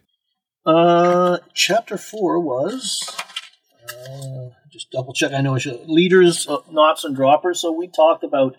[0.67, 3.09] Uh, chapter four was
[3.89, 5.33] uh, just double check.
[5.33, 7.61] I know it's leaders, uh, knots, and droppers.
[7.61, 8.57] So we talked about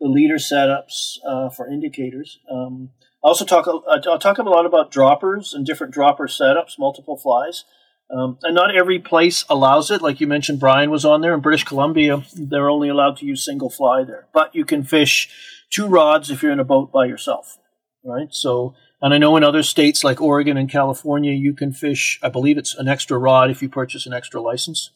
[0.00, 2.38] the leader setups uh, for indicators.
[2.50, 2.90] Um,
[3.24, 7.64] I also talk I'll talk a lot about droppers and different dropper setups, multiple flies.
[8.10, 10.00] Um, and not every place allows it.
[10.00, 12.22] Like you mentioned, Brian was on there in British Columbia.
[12.34, 15.28] They're only allowed to use single fly there, but you can fish
[15.70, 17.58] two rods if you're in a boat by yourself,
[18.02, 18.28] right?
[18.30, 22.18] So, and I know in other states like Oregon and California, you can fish.
[22.22, 24.90] I believe it's an extra rod if you purchase an extra license.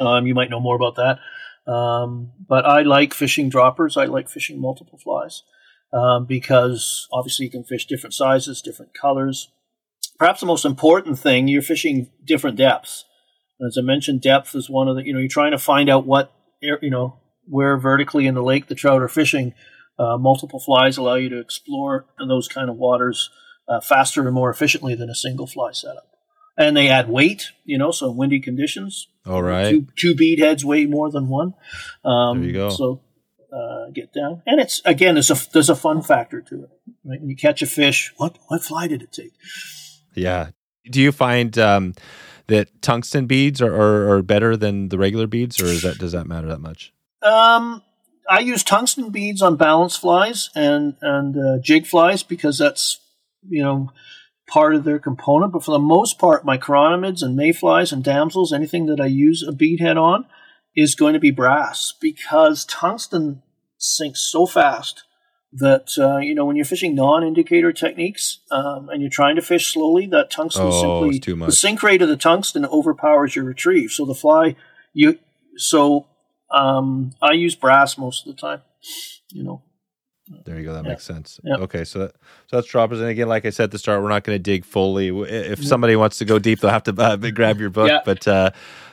[0.00, 1.70] Um, you might know more about that.
[1.70, 3.98] Um, but I like fishing droppers.
[3.98, 5.42] I like fishing multiple flies
[5.92, 9.50] um, because obviously you can fish different sizes, different colors.
[10.18, 13.04] Perhaps the most important thing, you're fishing different depths.
[13.58, 15.88] And As I mentioned, depth is one of the, you know, you're trying to find
[15.88, 19.54] out what, you know, where vertically in the lake the trout are fishing.
[19.98, 23.30] Uh, multiple flies allow you to explore those kind of waters
[23.68, 26.08] uh, faster and more efficiently than a single fly setup.
[26.56, 29.08] And they add weight, you know, so windy conditions.
[29.26, 29.70] All right.
[29.70, 31.54] Two, two bead heads weigh more than one.
[32.04, 32.70] Um, there you go.
[32.70, 33.00] So
[33.52, 34.42] uh, get down.
[34.46, 36.70] And it's again, there's a there's a fun factor to it.
[37.04, 37.20] Right?
[37.20, 39.32] When you catch a fish, what what fly did it take?
[40.14, 40.50] Yeah.
[40.90, 41.94] Do you find um,
[42.48, 46.12] that tungsten beads are, are, are, better than the regular beads, or is that does
[46.12, 46.92] that matter that much?
[47.22, 47.82] Um,
[48.28, 53.00] I use tungsten beads on balance flies and and uh, jig flies because that's
[53.48, 53.92] you know
[54.48, 55.52] part of their component.
[55.52, 59.42] But for the most part, my chironomids and mayflies and damsels, anything that I use
[59.46, 60.26] a bead head on,
[60.74, 63.42] is going to be brass because tungsten
[63.78, 65.04] sinks so fast
[65.52, 69.72] that uh, you know when you're fishing non-indicator techniques um, and you're trying to fish
[69.72, 73.90] slowly, that tungsten oh, simply the sink rate of the tungsten overpowers your retrieve.
[73.90, 74.56] So the fly
[74.94, 75.18] you
[75.56, 76.06] so
[76.50, 78.62] um, I use brass most of the time.
[79.30, 79.62] You know,
[80.44, 80.72] There you go.
[80.72, 80.90] That Yeah.
[80.90, 81.40] makes sense.
[81.44, 81.56] Yeah.
[81.56, 82.12] Okay, so that,
[82.46, 83.00] so that's droppers.
[83.00, 85.08] And again, like I said at the start, we're not going to dig fully.
[85.08, 87.88] If somebody wants to go deep, they'll have to uh, grab your book.
[87.88, 88.00] Yeah.
[88.04, 88.50] But uh,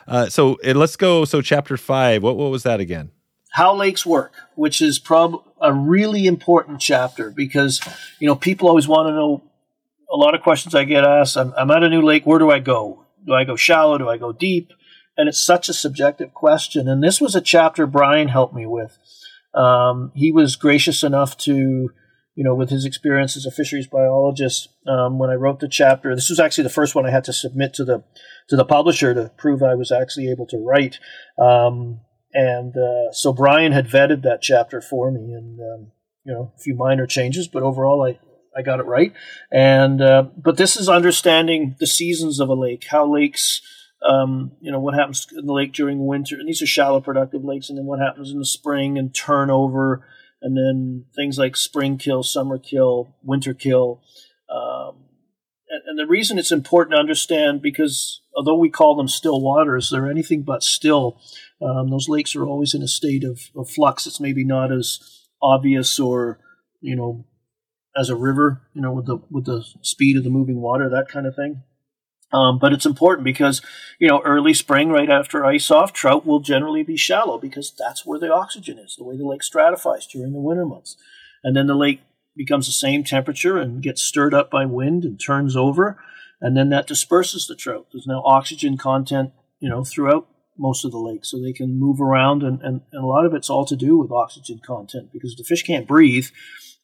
[0.07, 1.25] uh, so let's go.
[1.25, 2.23] So chapter five.
[2.23, 3.11] What what was that again?
[3.53, 7.81] how lakes work, which is prob a really important chapter because
[8.19, 9.43] you know people always want to know.
[10.11, 11.37] A lot of questions I get asked.
[11.37, 12.25] I'm, I'm at a new lake.
[12.25, 13.05] Where do I go?
[13.27, 13.97] Do I go shallow?
[13.99, 14.71] Do I go deep?
[15.15, 16.87] And it's such a subjective question.
[16.87, 18.97] And this was a chapter Brian helped me with.
[19.53, 21.53] Um, he was gracious enough to,
[22.35, 26.15] you know, with his experience as a fisheries biologist, um, when I wrote the chapter.
[26.15, 28.03] This was actually the first one I had to submit to the
[28.49, 30.99] to the publisher to prove I was actually able to write.
[31.37, 32.01] Um,
[32.33, 35.91] and uh, so Brian had vetted that chapter for me, and um,
[36.23, 38.19] you know, a few minor changes, but overall, I
[38.55, 39.13] I got it right.
[39.51, 43.61] And uh, but this is understanding the seasons of a lake, how lakes,
[44.07, 47.43] um, you know, what happens in the lake during winter, and these are shallow productive
[47.43, 50.05] lakes, and then what happens in the spring and turnover,
[50.41, 54.01] and then things like spring kill, summer kill, winter kill.
[54.49, 55.03] Um,
[55.69, 59.89] and, and the reason it's important to understand because although we call them still waters,
[59.89, 61.19] they're anything but still.
[61.61, 64.07] Um, those lakes are always in a state of, of flux.
[64.07, 64.99] It's maybe not as
[65.41, 66.39] obvious or
[66.81, 67.25] you know
[67.95, 71.09] as a river, you know, with the with the speed of the moving water, that
[71.09, 71.63] kind of thing.
[72.31, 73.61] Um, but it's important because
[73.97, 78.05] you know early spring, right after ice off, trout will generally be shallow because that's
[78.05, 80.95] where the oxygen is, the way the lake stratifies during the winter months,
[81.43, 82.01] and then the lake
[82.35, 85.97] becomes the same temperature and gets stirred up by wind and turns over,
[86.39, 87.87] and then that disperses the trout.
[87.91, 90.27] There's now oxygen content, you know, throughout
[90.57, 93.33] most of the lake, so they can move around, and, and, and a lot of
[93.33, 96.27] it's all to do with oxygen content because the fish can't breathe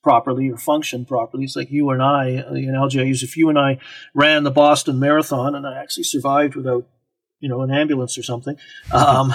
[0.05, 1.45] properly or function properly.
[1.45, 3.79] It's like you and I, the analogy I use, if you and I
[4.13, 6.85] ran the Boston Marathon and I actually survived without,
[7.39, 8.55] you know, an ambulance or something,
[8.91, 9.33] um,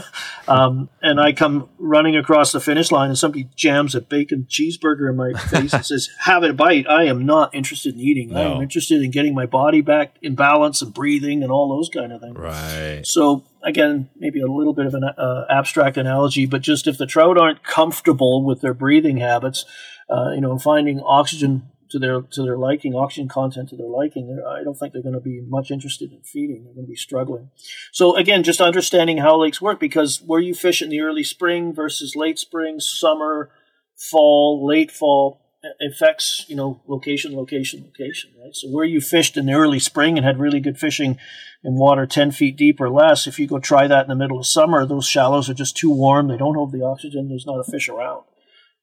[0.48, 5.10] um, and I come running across the finish line and somebody jams a bacon cheeseburger
[5.10, 8.36] in my face and says, have a bite, I am not interested in eating.
[8.36, 11.88] I am interested in getting my body back in balance and breathing and all those
[11.88, 12.38] kind of things.
[12.38, 13.02] Right.
[13.04, 17.06] So again, maybe a little bit of an uh, abstract analogy, but just if the
[17.06, 19.64] trout aren't comfortable with their breathing habits,
[20.10, 24.42] uh, you know, finding oxygen to their to their liking, oxygen content to their liking,
[24.46, 26.64] I don't think they're going to be much interested in feeding.
[26.64, 27.50] They're going to be struggling.
[27.92, 31.74] So again, just understanding how lakes work because where you fish in the early spring
[31.74, 33.50] versus late spring, summer,
[33.94, 35.42] fall, late fall
[35.80, 38.30] affects you know location, location, location.
[38.42, 38.54] Right.
[38.54, 41.18] So where you fished in the early spring and had really good fishing
[41.62, 44.38] in water 10 feet deep or less, if you go try that in the middle
[44.38, 46.28] of summer, those shallows are just too warm.
[46.28, 47.28] They don't hold the oxygen.
[47.28, 48.24] There's not a fish around,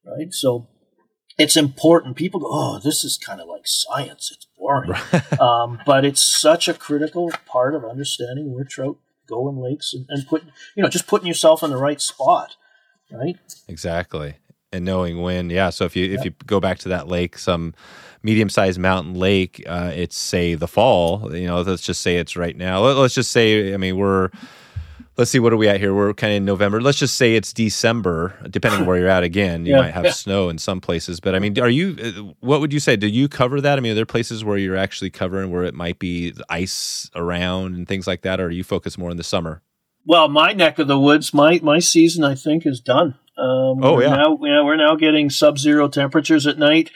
[0.05, 0.33] right?
[0.33, 0.68] So
[1.39, 2.17] it's important.
[2.17, 4.31] People go, oh, this is kind of like science.
[4.33, 4.91] It's boring.
[5.39, 10.05] um, but it's such a critical part of understanding where trout go in lakes and,
[10.09, 10.43] and put,
[10.75, 12.55] you know, just putting yourself in the right spot,
[13.11, 13.37] right?
[13.67, 14.35] Exactly.
[14.71, 15.69] And knowing when, yeah.
[15.71, 17.73] So if you if you go back to that lake, some
[18.21, 21.35] medium sized mountain lake, uh, it's say the fall.
[21.35, 22.81] You know, let's just say it's right now.
[22.81, 24.29] Let, us just say, I mean, we're
[25.19, 25.93] let's see, what are we at here?
[25.93, 26.81] We're kind of in November.
[26.81, 29.23] Let's just say it's December, depending on where you're at.
[29.23, 30.11] Again, you Yeah, might have yeah.
[30.11, 31.95] snow in some places, but I mean, are you?
[32.01, 32.95] uh, What would you say?
[32.95, 33.77] Do you cover that?
[33.77, 37.75] I mean, are there places where you're actually covering where it might be ice around
[37.75, 39.61] and things like that, or are you focus more in the summer?
[40.05, 43.15] Well, my neck of the woods, my, my season, I think, is done.
[43.37, 44.15] Um, Oh, we're yeah.
[44.15, 46.89] Now, yeah, we're now getting sub-zero temperatures at night.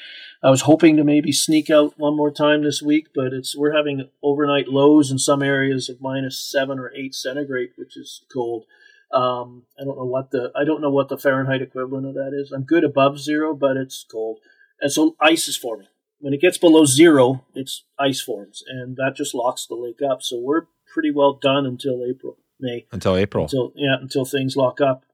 [0.43, 3.75] I was hoping to maybe sneak out one more time this week, but it's we're
[3.75, 8.65] having overnight lows in some areas of minus seven or eight centigrade, which is cold.
[9.13, 12.31] Um, I don't know what the I don't know what the Fahrenheit equivalent of that
[12.33, 12.51] is.
[12.51, 14.39] I'm good above zero, but it's cold,
[14.81, 15.87] and so ice is forming.
[16.19, 20.21] When it gets below zero, it's ice forms, and that just locks the lake up.
[20.23, 20.63] So we're
[20.93, 23.45] pretty well done until April, May Until April.
[23.45, 25.05] until yeah until things lock up.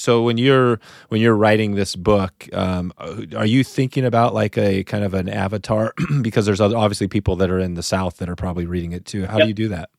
[0.00, 2.92] So when you're when you're writing this book um,
[3.36, 5.92] are you thinking about like a kind of an avatar
[6.22, 9.04] because there's other, obviously people that are in the south that are probably reading it
[9.04, 9.90] too how do you do that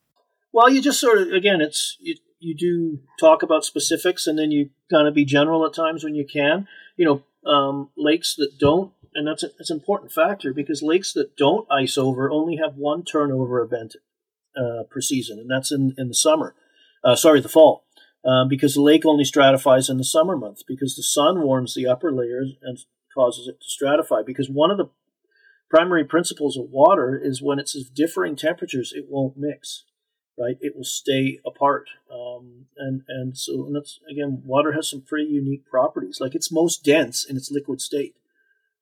[0.51, 4.51] Well, you just sort of again, it's you, you do talk about specifics, and then
[4.51, 6.67] you kind of be general at times when you can.
[6.97, 7.05] You
[7.45, 11.37] know, um, lakes that don't, and that's a, it's an important factor because lakes that
[11.37, 13.95] don't ice over only have one turnover event
[14.55, 16.55] uh, per season, and that's in in the summer.
[17.03, 17.85] Uh, sorry, the fall.
[18.23, 21.87] Um, because the lake only stratifies in the summer months because the sun warms the
[21.87, 22.77] upper layers and
[23.15, 24.23] causes it to stratify.
[24.23, 24.89] Because one of the
[25.71, 29.85] primary principles of water is when it's of differing temperatures, it won't mix
[30.41, 30.57] right?
[30.59, 31.89] It will stay apart.
[32.11, 36.19] Um, and, and so, and that's, again, water has some pretty unique properties.
[36.19, 38.15] Like it's most dense in its liquid state.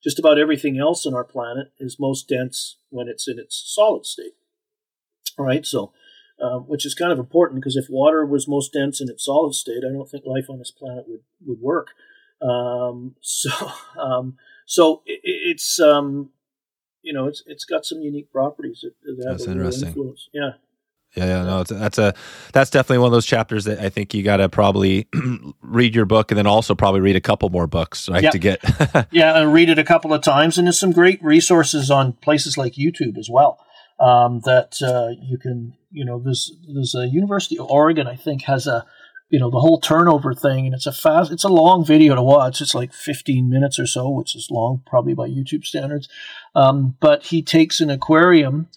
[0.02, 4.06] Just about everything else on our planet is most dense when it's in its solid
[4.06, 4.32] state,
[5.38, 5.66] right?
[5.66, 5.92] So,
[6.40, 9.54] um, which is kind of important because if water was most dense in its solid
[9.54, 11.88] state, I don't think life on this planet would, would work.
[12.42, 13.50] Um, so
[13.98, 14.36] um,
[14.66, 16.30] so it, it's um,
[17.02, 19.88] you know it's it's got some unique properties that, that have That's a real interesting.
[19.88, 20.28] influence.
[20.32, 20.50] Yeah.
[21.16, 22.14] Yeah, yeah, no, it's, that's a
[22.52, 25.08] that's definitely one of those chapters that I think you got to probably
[25.60, 28.22] read your book and then also probably read a couple more books, right?
[28.22, 28.30] Yeah.
[28.30, 28.60] To get
[29.10, 32.56] Yeah, I read it a couple of times, and there's some great resources on places
[32.56, 33.58] like YouTube as well.
[34.00, 38.42] Um, that uh, you can, you know, there's there's a University of Oregon, I think,
[38.44, 38.86] has a,
[39.28, 42.22] you know, the whole turnover thing, and it's a fast, it's a long video to
[42.22, 42.60] watch.
[42.60, 46.08] It's like 15 minutes or so, which is long, probably by YouTube standards.
[46.54, 48.68] Um, but he takes an aquarium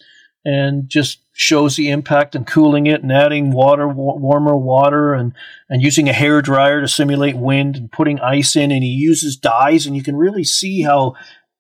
[0.46, 5.34] and just shows the impact and cooling it and adding water, wa- warmer water, and
[5.70, 9.36] and using a hair dryer to simulate wind and putting ice in, and he uses
[9.36, 11.16] dyes, and you can really see how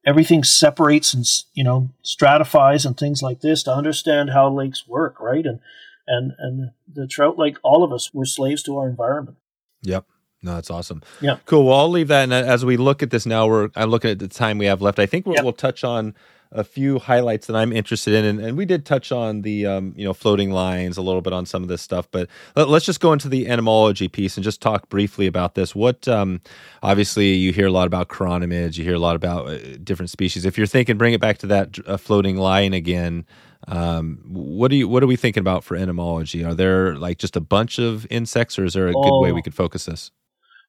[0.06, 5.20] everything separates and you know stratifies and things like this to understand how lakes work,
[5.20, 5.46] right?
[5.46, 5.60] And
[6.08, 9.38] and and the trout, like all of us, we're slaves to our environment.
[9.84, 10.06] Yep.
[10.42, 11.02] No, that's awesome.
[11.22, 11.38] Yeah.
[11.46, 11.66] Cool.
[11.68, 12.24] Well, I'll leave that.
[12.24, 14.66] And uh, as we look at this now, we're I'm looking at the time we
[14.66, 15.00] have left.
[15.00, 15.44] I think we'll, Yep.
[15.46, 16.14] we'll touch on
[16.54, 19.94] a few highlights that I'm interested in, and, and we did touch on the um,
[19.96, 22.08] you know floating lines a little bit on some of this stuff.
[22.12, 25.76] But let, us just go into the entomology piece and just talk briefly about this.
[25.76, 26.42] What um,
[26.82, 30.46] obviously you hear a lot about chironomids, you hear a lot about uh, different species.
[30.46, 33.26] If you're thinking, bring it back to that uh, floating line again.
[33.68, 36.44] Um, what do you what are we thinking about for entomology?
[36.44, 39.34] Are there like just a bunch of insects, or is there a good way Oh.
[39.34, 40.12] we could focus this?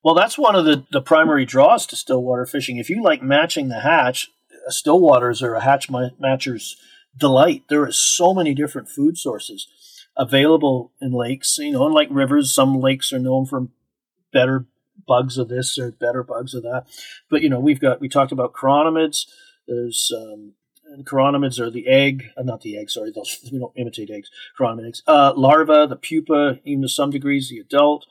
[0.05, 2.77] Well, that's one of the, the primary draws to stillwater fishing.
[2.77, 4.31] If you like matching the hatch,
[4.71, 6.77] stillwaters are a hatch matcher's
[7.17, 7.65] delight.
[7.69, 9.69] There are so many different food sources
[10.17, 11.59] available in lakes.
[11.59, 13.69] You know, unlike rivers, some lakes are known for
[14.33, 14.67] better
[15.07, 16.87] bugs of this or better bugs of that.
[17.31, 19.27] But you know, we've got we talked about chironomids.
[19.67, 20.53] There's um,
[21.03, 22.91] chironomids are the egg, uh, not the egg.
[22.91, 24.31] Sorry, those we don't imitate eggs.
[24.59, 28.07] Chironomid eggs, uh, larva, the pupa, even to some degrees the adult.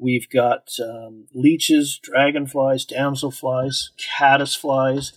[0.00, 3.88] We've got um, leeches, dragonflies, damselflies,
[4.20, 5.12] caddisflies,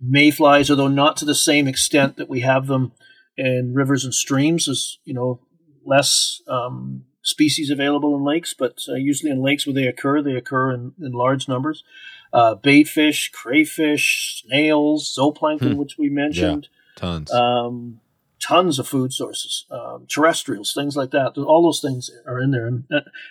[0.00, 2.92] mayflies, although not to the same extent that we have them
[3.36, 4.66] in rivers and streams.
[4.66, 5.40] There's you know
[5.84, 10.34] less um, species available in lakes, but uh, usually in lakes where they occur, they
[10.34, 11.84] occur in, in large numbers.
[12.32, 15.76] Uh, baitfish, crayfish, snails, zooplankton, Hmm.
[15.76, 17.32] which we mentioned Tons.
[17.32, 18.00] um,
[18.46, 21.36] tons of food sources, um, terrestrials, things like that.
[21.38, 22.66] All those things are in there.
[22.66, 22.84] And,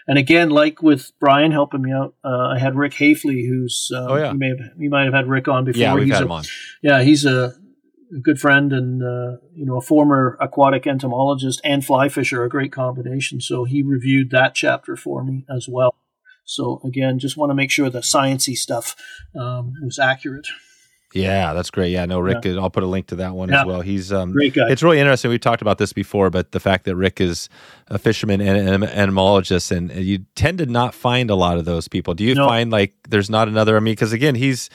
[0.08, 4.08] and again, like with Brian helping me out, uh, I had Rick Hafele, who's um,
[4.12, 4.32] Oh, yeah.
[4.32, 5.82] you may have you might have had Rick on before.
[5.82, 6.44] yeah, we've he's had a, him on.
[6.82, 7.54] Yeah, he's a,
[8.16, 12.50] a good friend and uh, you know a former aquatic entomologist and fly fisher, a
[12.50, 13.40] great combination.
[13.42, 15.96] So he reviewed that chapter for me as well.
[16.44, 18.96] So again, just want to make sure the sciency stuff
[19.36, 20.48] um, was accurate.
[21.16, 21.92] Yeah, that's great.
[21.92, 22.46] Yeah, no, Rick.
[22.46, 23.62] I'll put a link to that one Yeah.
[23.62, 23.82] as well.
[23.82, 24.70] He's um, Great guy.
[24.70, 25.32] It's really interesting.
[25.32, 27.48] We've talked about this before, but the fact that Rick is
[27.88, 31.88] a fisherman and an entomologist, and you tend to not find a lot of those
[31.88, 32.14] people.
[32.14, 32.48] Do you No.
[32.48, 33.78] find like there's not another?
[33.78, 34.70] I mean, because again, he's.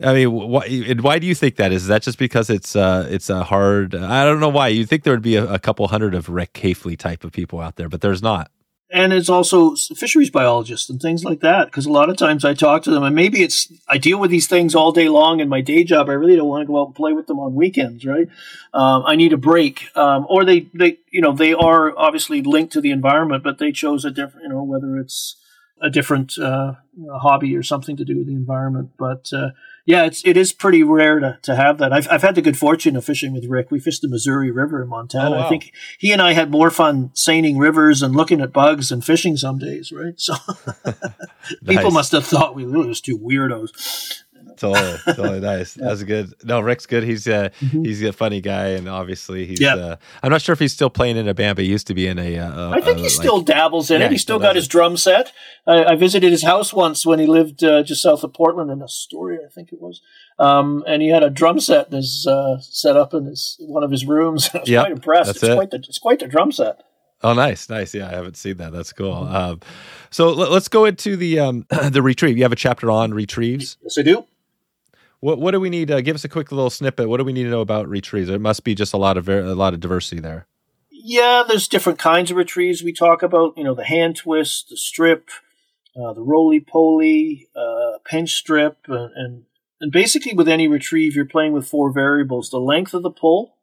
[0.00, 0.68] I mean, why,
[1.00, 1.82] why do you think that is?
[1.82, 3.94] Is that just because it's uh, it's a hard?
[3.96, 4.68] I don't know why.
[4.68, 7.58] You'd think there would be a, a couple hundred of Rick Hafele type of people
[7.60, 8.50] out there, but there's not.
[8.90, 11.66] And it's also fisheries biologists and things like that.
[11.66, 14.30] Because a lot of times I talk to them, and maybe it's I deal with
[14.30, 16.08] these things all day long in my day job.
[16.08, 18.28] I really don't want to go out and play with them on weekends, right?
[18.72, 22.72] Um, I need a break, um, or they they you know they are obviously linked
[22.74, 25.36] to the environment, but they chose a different you know whether it's
[25.80, 26.74] a different uh,
[27.20, 28.90] hobby or something to do with the environment.
[28.98, 29.50] But uh,
[29.88, 31.94] yeah, it's it is pretty rare to, to have that.
[31.94, 33.70] I've I've had the good fortune of fishing with Rick.
[33.70, 35.30] We fished the Missouri River in Montana.
[35.36, 35.46] Oh, wow.
[35.46, 39.02] I think he and I had more fun seining rivers and looking at bugs and
[39.02, 40.12] fishing some days, right?
[40.20, 40.34] So
[41.66, 44.24] people must have thought we were just two weirdos.
[44.58, 45.74] Totally, totally nice.
[45.80, 46.34] That's a good.
[46.44, 47.04] No, Rick's good.
[47.04, 49.60] He's uh, he's a funny guy, and obviously he's.
[49.60, 49.78] Mm-hmm.
[49.78, 49.86] Yeah.
[49.86, 51.94] Uh, I'm not sure if he's still playing in a band, but he used to
[51.94, 52.38] be in a.
[52.38, 54.12] Uh, I think he like- still dabbles in Yeah, it.
[54.12, 54.70] He still got his it.
[54.70, 55.32] drum set.
[55.66, 58.82] I, I visited his house once when he lived uh, just south of Portland in
[58.82, 60.00] Astoria, I think it was.
[60.38, 63.82] Um, and he had a drum set in his, uh, set up in his one
[63.82, 64.48] of his rooms.
[64.54, 65.26] I was Yep, quite impressed.
[65.26, 65.54] that's It's it.
[65.56, 66.82] quite the it's quite the drum set.
[67.20, 67.94] Oh, nice, nice.
[67.94, 68.72] Yeah, I haven't seen that.
[68.72, 69.12] That's cool.
[69.12, 69.34] Mm-hmm.
[69.34, 69.60] Um,
[70.10, 72.36] so let, us go into the um, the retrieve.
[72.36, 73.76] You have a chapter on retrieves.
[73.82, 74.24] Yes, I do.
[75.20, 75.90] What what do we need?
[75.90, 77.08] Uh, give us a quick little snippet.
[77.08, 78.28] What do we need to know about retrieves?
[78.28, 80.46] There must be just a lot of ver- a lot of diversity there.
[80.90, 83.56] Yeah, there's different kinds of retrieves we talk about.
[83.56, 85.28] You know, the hand twist, the strip,
[85.96, 89.44] uh, the roly poly, uh, pinch strip, and, and
[89.80, 93.56] and basically with any retrieve, you're playing with four variables: the length of the pull,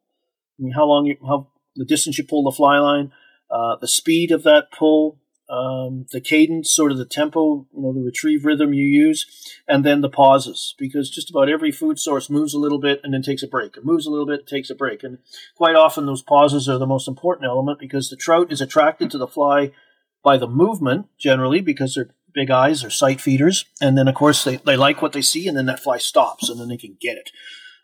[0.58, 3.12] I mean, how long you, how the distance you pull the fly line,
[3.50, 5.18] uh, the speed of that pull,
[5.48, 9.26] um, the cadence, sort of the tempo, you know, the retrieve rhythm you use,
[9.68, 13.14] and then the pauses, because just about every food source moves a little bit and
[13.14, 13.76] then takes a break.
[13.76, 15.18] It moves a little bit, takes a break, and
[15.56, 19.18] quite often those pauses are the most important element because the trout is attracted to
[19.18, 19.72] the fly
[20.24, 23.64] by the movement generally because they're big eyes or sight feeders.
[23.80, 26.48] And then, of course, they, they like what they see, and then that fly stops,
[26.48, 27.30] and then they can get it.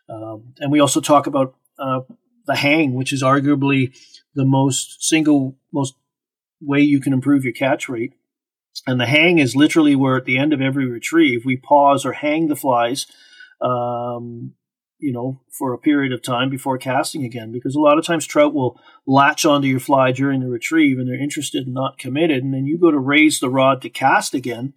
[0.09, 2.01] Um, and we also talk about uh,
[2.45, 3.95] the hang, which is arguably
[4.35, 5.95] the most single most
[6.65, 8.13] way you can improve your catch rate.
[8.87, 12.13] And the hang is literally where at the end of every retrieve we pause or
[12.13, 13.05] hang the flies,
[13.61, 14.53] um,
[14.97, 17.51] you know, for a period of time before casting again.
[17.51, 21.07] Because a lot of times trout will latch onto your fly during the retrieve and
[21.07, 24.33] they're interested and not committed, and then you go to raise the rod to cast
[24.33, 24.73] again,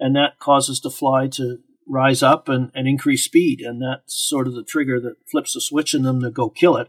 [0.00, 1.58] and that causes the fly to
[1.88, 5.60] rise up and, and increase speed, and that's sort of the trigger that flips the
[5.60, 6.88] switch in them to go kill it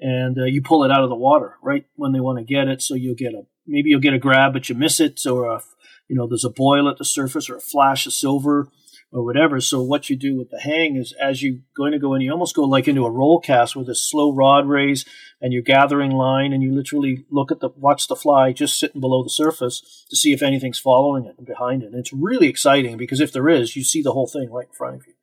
[0.00, 2.68] and uh, you pull it out of the water right when they want to get
[2.68, 2.82] it.
[2.82, 5.62] So you'll get a maybe you'll get a grab, but you miss it, or a
[6.08, 8.68] you know there's a boil at the surface or a flash of silver
[9.10, 9.60] or whatever.
[9.60, 12.30] So what you do with the hang is as you're going to go in, you
[12.30, 15.04] almost go like into a roll cast with a slow rod raise,
[15.40, 19.00] and you're gathering line, and you literally look at the watch the fly just sitting
[19.00, 21.86] below the surface to see if anything's following it and behind it.
[21.86, 24.74] And it's really exciting because if there is, you see the whole thing right in
[24.74, 25.14] front of you,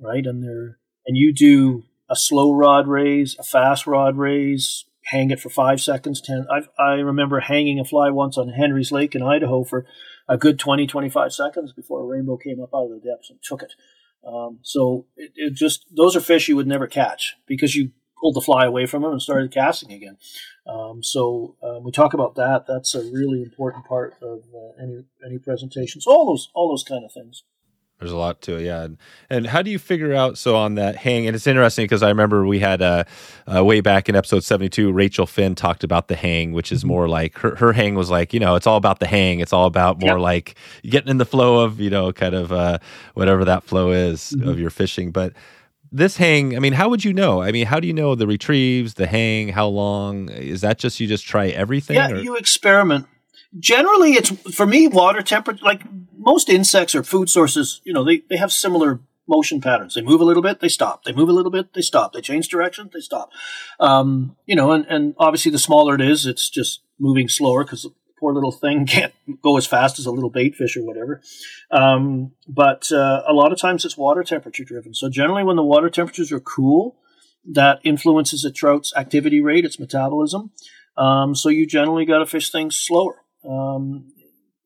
[0.00, 0.26] right?
[0.26, 5.40] And there and you do a slow rod raise, a fast rod raise, hang it
[5.40, 6.46] for five seconds, 10.
[6.50, 9.86] I, I remember hanging a fly once on Henry's Lake in Idaho for
[10.28, 13.38] a good 20, 25 seconds before a rainbow came up out of the depths and
[13.42, 13.72] took it.
[14.26, 18.34] Um, so it, it, just, those are fish you would never catch because you pulled
[18.34, 20.18] the fly away from them and started casting again.
[20.66, 22.66] Um, so um, we talk about that.
[22.66, 27.04] That's a really important part of uh, any any presentations, all those all those kind
[27.04, 27.44] of things.
[27.98, 28.82] There's a lot to it, yeah.
[28.82, 31.26] And, and, how do you figure out so on that hang?
[31.26, 33.04] And it's interesting because I remember we had uh,
[33.52, 36.88] uh, way back in episode 72, Rachel Finn talked about the hang, which is mm-hmm.
[36.88, 39.40] more like her, her hang was like, you know, it's all about the hang.
[39.40, 40.20] It's all about more yep.
[40.20, 42.78] like getting in the flow of, you know, kind of uh,
[43.14, 44.48] whatever that flow is mm-hmm.
[44.48, 45.10] of your fishing.
[45.10, 45.32] But
[45.90, 47.42] this hang, I mean, how would you know?
[47.42, 50.28] I mean, how do you know the retrieves, the hang, how long?
[50.28, 51.96] Is that just you just try everything?
[51.96, 52.18] Yeah, or?
[52.18, 53.06] you experiment
[53.58, 55.82] generally it's for me water temperature like
[56.16, 59.94] most insects or food sources you know they, they have similar motion patterns.
[59.94, 61.04] They move a little bit they stop.
[61.04, 62.12] They move a little bit they stop.
[62.12, 63.30] They change direction they stop.
[63.78, 67.82] Um, you know and, and obviously the smaller it is it's just moving slower because
[67.82, 71.20] the poor little thing can't go as fast as a little bait fish or whatever.
[71.70, 74.94] Um, but uh, a lot of times it's water temperature driven.
[74.94, 76.96] So generally when the water temperatures are cool
[77.50, 80.50] that influences a trout's activity rate its metabolism.
[80.98, 84.12] Um, so you generally got to fish things slower um,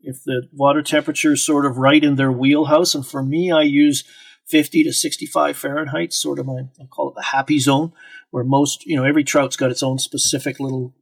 [0.00, 3.62] if the water temperature is sort of right in their wheelhouse, and for me, I
[3.62, 4.04] use
[4.46, 7.92] 50 to 65 Fahrenheit, sort of my, I call it the happy zone,
[8.30, 10.94] where most, you know, every trout's got its own specific little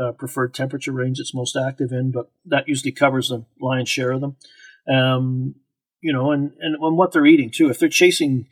[0.00, 4.10] uh, preferred temperature range it's most active in, but that usually covers the lion's share
[4.10, 4.36] of them.
[4.92, 5.54] Um,
[6.00, 7.68] you know, and, and, and what they're eating too.
[7.68, 8.46] If they're chasing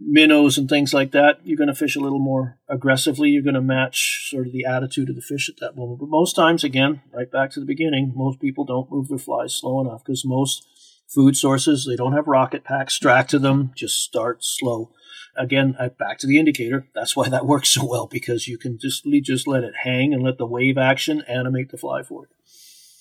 [0.00, 3.30] minnows and things like that, you're going to fish a little more aggressively.
[3.30, 6.00] You're going to match sort of the attitude of the fish at that moment.
[6.00, 9.54] But most times, again, right back to the beginning, most people don't move their flies
[9.54, 10.66] slow enough because most
[11.08, 13.72] food sources, they don't have rocket packs strapped to them.
[13.74, 14.90] Just start slow.
[15.36, 16.88] Again, back to the indicator.
[16.94, 20.22] That's why that works so well because you can just just let it hang and
[20.22, 22.36] let the wave action animate the fly for you.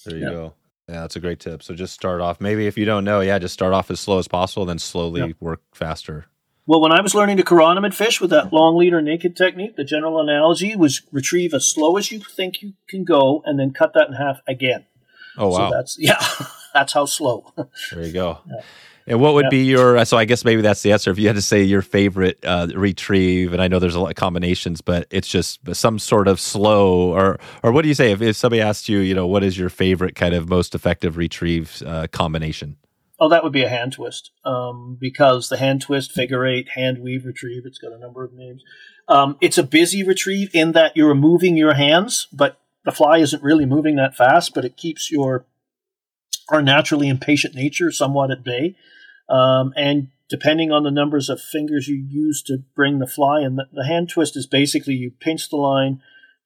[0.05, 0.31] There you yeah.
[0.31, 0.53] go.
[0.87, 1.61] Yeah, that's a great tip.
[1.61, 2.41] So just start off.
[2.41, 5.35] Maybe if you don't know, yeah, just start off as slow as possible, then slowly
[5.39, 6.25] work faster.
[6.69, 9.83] Well, when I was learning to chironomid fish with that long leader naked technique, the
[9.83, 13.93] general analogy was retrieve as slow as you think you can go and then cut
[13.95, 14.85] that in half again.
[15.35, 15.71] Oh, wow.
[15.71, 16.23] So that's, yeah,
[16.71, 17.51] that's how slow.
[17.91, 18.37] There you go.
[18.47, 18.61] Yeah.
[19.07, 19.49] And what would yeah.
[19.49, 20.05] be your?
[20.05, 21.09] So I guess maybe that's the answer.
[21.09, 24.09] If you had to say your favorite uh, retrieve, and I know there's a lot
[24.09, 28.11] of combinations, but it's just some sort of slow, or or what do you say
[28.11, 31.17] if, if somebody asked you, you know, what is your favorite kind of most effective
[31.17, 32.77] retrieve uh, combination?
[33.19, 36.99] Oh, that would be a hand twist, um, because the hand twist, figure eight, hand
[36.99, 37.63] weave retrieve.
[37.65, 38.63] It's got a number of names.
[39.09, 43.43] Um, it's a busy retrieve in that you're moving your hands, but the fly isn't
[43.43, 44.53] really moving that fast.
[44.53, 45.45] But it keeps your
[46.49, 48.75] our naturally impatient nature somewhat at bay.
[49.29, 53.55] Um, and depending on the numbers of fingers you use to bring the fly in,
[53.55, 56.01] the, the hand twist is basically you pinch the line,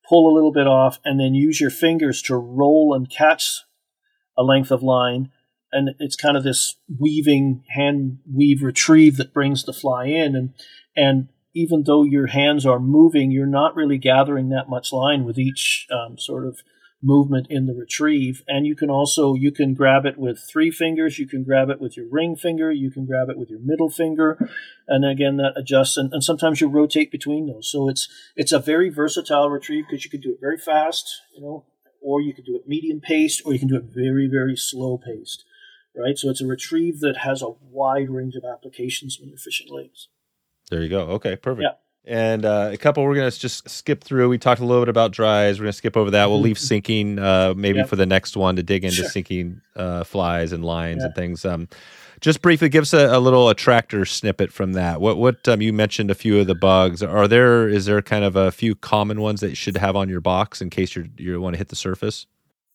[0.08, 3.62] pull a little bit off, and then use your fingers to roll and catch
[4.38, 5.32] a length of line
[5.74, 10.36] and it's kind of this weaving hand weave retrieve that brings the fly in.
[10.36, 10.54] And
[10.96, 15.38] and even though your hands are moving you're not really gathering that much line with
[15.38, 16.64] each um, sort of
[17.06, 18.44] movement in the retrieve.
[18.48, 21.20] And you can also you can grab it with three fingers.
[21.20, 22.72] You can grab it with your ring finger.
[22.72, 24.50] You can grab it with your middle finger.
[24.88, 27.70] And again that adjusts and, and sometimes you rotate between those.
[27.70, 31.42] So it's it's a very versatile retrieve because you can do it very fast you
[31.42, 31.66] know
[32.04, 34.98] or you can do it medium paced or you can do it very very slow
[34.98, 35.46] paced
[35.96, 36.18] right?
[36.18, 40.08] So it's a retrieve that has a wide range of applications when you're fishing lakes.
[40.70, 41.02] There you go.
[41.12, 41.64] Okay, perfect.
[41.64, 41.76] Yeah.
[42.06, 44.28] And uh, a couple we're going to just skip through.
[44.28, 45.58] We talked a little bit about dries.
[45.60, 46.30] We're going to skip over that.
[46.30, 46.66] We'll leave Mm-hmm.
[46.66, 49.10] sinking uh, maybe for the next one to dig into Sure.
[49.10, 51.06] sinking uh, flies and lines Yeah.
[51.06, 51.46] and things.
[51.46, 51.70] Um,
[52.20, 55.00] just briefly, give us a, a little attractor snippet from that.
[55.02, 57.02] What what um, you mentioned a few of the bugs.
[57.04, 60.08] Are there is there kind of a few common ones that you should have on
[60.10, 62.26] your box in case you you want to hit the surface?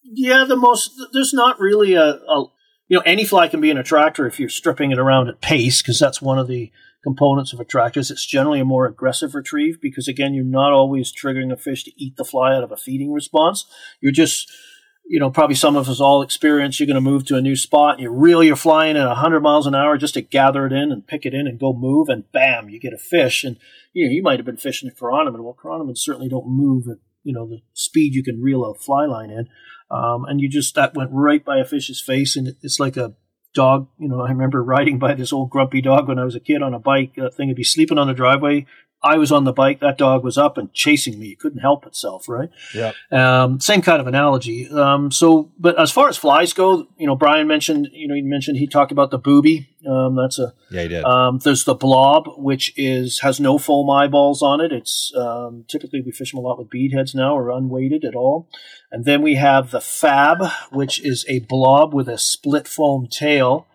[0.02, 2.46] Yeah, the most there's not really a, a
[2.88, 5.82] you know any fly can be an attractor if you're stripping it around at pace
[5.82, 6.72] because that's one of the
[7.04, 8.10] components of attractors.
[8.10, 11.92] It's generally a more aggressive retrieve because again you're not always triggering a fish to
[11.96, 13.66] eat the fly out of a feeding response.
[14.00, 14.50] You're just
[15.06, 17.56] you know probably some of us all experience you're going to move to a new
[17.56, 20.66] spot and you reel your fly in at 100 miles an hour just to gather
[20.66, 23.44] it in and pick it in and go move and bam you get a fish
[23.44, 23.56] and
[23.92, 25.42] you know you might have been fishing a chironomid.
[25.42, 29.04] Well, chironomids certainly don't move at you know the speed you can reel a fly
[29.06, 29.48] line in
[29.90, 32.96] um, and you just that went right by a fish's face, and it, it's like
[32.96, 33.14] a
[33.54, 33.88] dog.
[33.98, 36.62] You know, I remember riding by this old grumpy dog when I was a kid
[36.62, 37.14] on a bike.
[37.16, 38.66] That thing would be sleeping on the driveway.
[39.02, 39.80] I was on the bike.
[39.80, 41.28] That dog was up and chasing me.
[41.28, 42.50] It couldn't help itself, right?
[42.74, 42.92] Yeah.
[43.12, 44.68] Um, same kind of analogy.
[44.68, 48.22] Um, so, but as far as flies go, you know, Brian mentioned, you know, he
[48.22, 49.68] mentioned he talked about the booby.
[49.88, 51.04] Um, that's a Yeah, you did.
[51.04, 54.72] um, there's the blob, which is has no foam eyeballs on it.
[54.72, 58.16] It's um, typically we fish them a lot with bead heads now, or unweighted at
[58.16, 58.48] all.
[58.90, 60.42] And then we have the fab,
[60.72, 63.66] which is a blob with a split foam tail.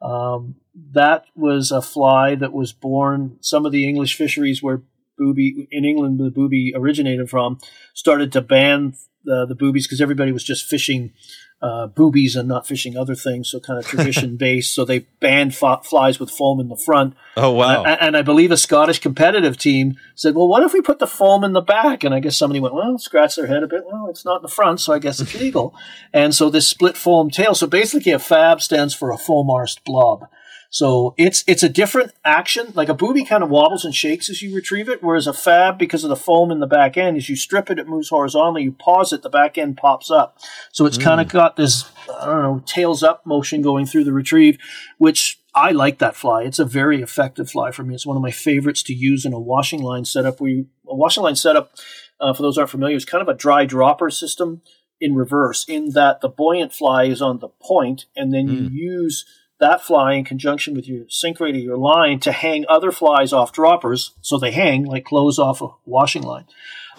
[0.00, 0.56] Um,
[0.92, 3.38] that was a fly that was born.
[3.40, 4.82] Some of the English fisheries where
[5.16, 7.58] booby in England, the booby originated from,
[7.94, 8.94] started to ban
[9.24, 11.12] the, the boobies because everybody was just fishing
[11.60, 13.50] uh, boobies and not fishing other things.
[13.50, 14.72] So kind of tradition based.
[14.74, 17.14] So they banned f- flies with foam in the front.
[17.36, 17.82] oh wow.
[17.84, 21.06] A- And I believe a Scottish competitive team said, "Well, what if we put the
[21.06, 23.82] foam in the back?" And I guess somebody went, "Well, scratch their head a bit.
[23.86, 25.74] Well, it's not in the front, so I guess it's legal."
[26.12, 27.54] and so this split foam tail.
[27.54, 30.28] So basically, a fab stands for a foam arsed blob.
[30.70, 32.72] So it's it's a different action.
[32.74, 35.78] Like a booby kind of wobbles and shakes as you retrieve it, whereas a fab,
[35.78, 38.64] because of the foam in the back end, as you strip it, it moves horizontally.
[38.64, 40.38] You pause it, the back end pops up.
[40.72, 41.90] So it's kind of got this
[42.20, 44.58] I don't know tails up motion going through the retrieve,
[44.98, 46.42] which I like that fly.
[46.42, 47.94] It's a very effective fly for me.
[47.94, 50.38] It's one of my favorites to use in a washing line setup.
[50.40, 51.72] We a washing line setup,
[52.20, 54.60] uh, for those who aren't familiar, is kind of a dry dropper system
[55.00, 59.24] in reverse, in that the buoyant fly is on the point, and then you use
[59.60, 63.32] that fly in conjunction with your sink rate of your line to hang other flies
[63.32, 66.46] off droppers, so they hang like clothes off a washing line.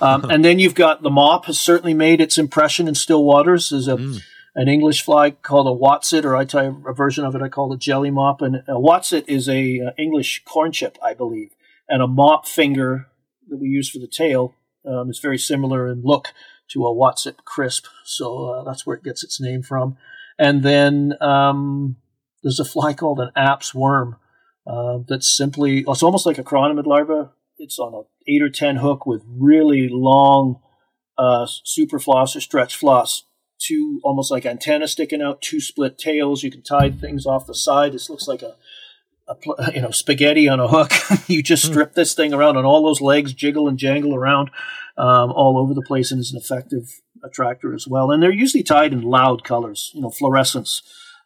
[0.02, 3.70] Um, and then you've got the mop has certainly made its impression in still waters.
[3.70, 3.98] There's a
[4.56, 7.50] an English fly called a Wotsit, or I tell you a version of it I
[7.50, 8.42] call a jelly mop.
[8.42, 11.52] And a Wotsit is a uh, English corn chip, I believe,
[11.88, 13.08] and a mop finger
[13.48, 14.54] that we use for the tail
[14.86, 16.30] um, is very similar in look
[16.70, 17.86] to a Wotsit crisp.
[18.04, 19.98] So uh, that's where it gets its name from.
[20.38, 21.98] And then um,
[22.44, 24.18] there's a fly called an Apps worm
[24.66, 27.32] uh, that's simply it's almost like a chironomid larva.
[27.58, 30.62] It's on a eight or ten hook with really long
[31.18, 33.24] uh, super floss or stretch floss,
[33.60, 36.44] two almost like antennas sticking out, two split tails.
[36.44, 37.92] You can tie things off the side.
[37.94, 38.56] This looks like a,
[39.28, 40.92] a you know spaghetti on a hook.
[41.28, 44.50] you just strip this thing around, and all those legs jiggle and jangle around
[44.98, 48.12] um, all over the place, and is an effective attractor as well.
[48.12, 50.82] And they're usually tied in loud colors, you know, fluorescence,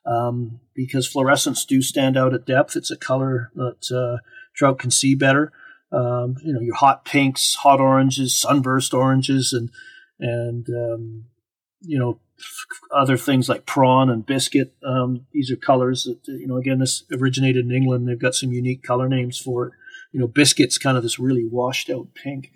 [0.05, 2.75] um, because fluorescents do stand out at depth.
[2.75, 4.21] It's a color that uh,
[4.55, 5.51] trout can see better.
[5.91, 9.69] Um, you know, your hot pinks, hot oranges, sunburst oranges, and
[10.19, 11.25] and um,
[11.81, 12.19] you know
[12.93, 14.73] other things like prawn and biscuit.
[14.83, 16.57] Um, these are colors that you know.
[16.57, 18.07] Again, this originated in England.
[18.07, 19.73] They've got some unique color names for it.
[20.11, 22.51] You know, biscuit's kind of this really washed out pink.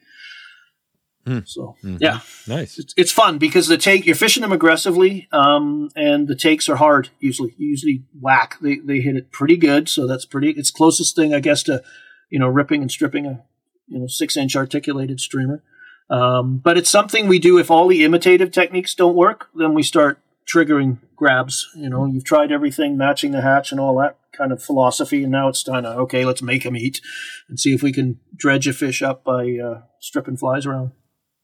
[1.27, 1.39] Hmm.
[1.45, 1.97] So Mhm.
[1.99, 2.79] yeah, nice.
[2.79, 6.77] it's, it's fun because the take you're fishing them aggressively, um, and the takes are
[6.77, 7.09] hard.
[7.19, 8.55] Usually, you usually whack.
[8.61, 10.51] They they hit it pretty good, so that's pretty.
[10.51, 11.83] It's closest thing I guess to
[12.29, 13.43] you know ripping and stripping a
[13.87, 15.61] you know six inch articulated streamer.
[16.09, 19.83] Um, but it's something we do if all the imitative techniques don't work, then we
[19.83, 20.19] start
[20.49, 21.67] triggering grabs.
[21.75, 25.31] You know, you've tried everything, matching the hatch and all that kind of philosophy, and
[25.33, 27.01] now it's time to okay, let's make them eat
[27.49, 30.91] and see if we can dredge a fish up by uh, stripping flies around.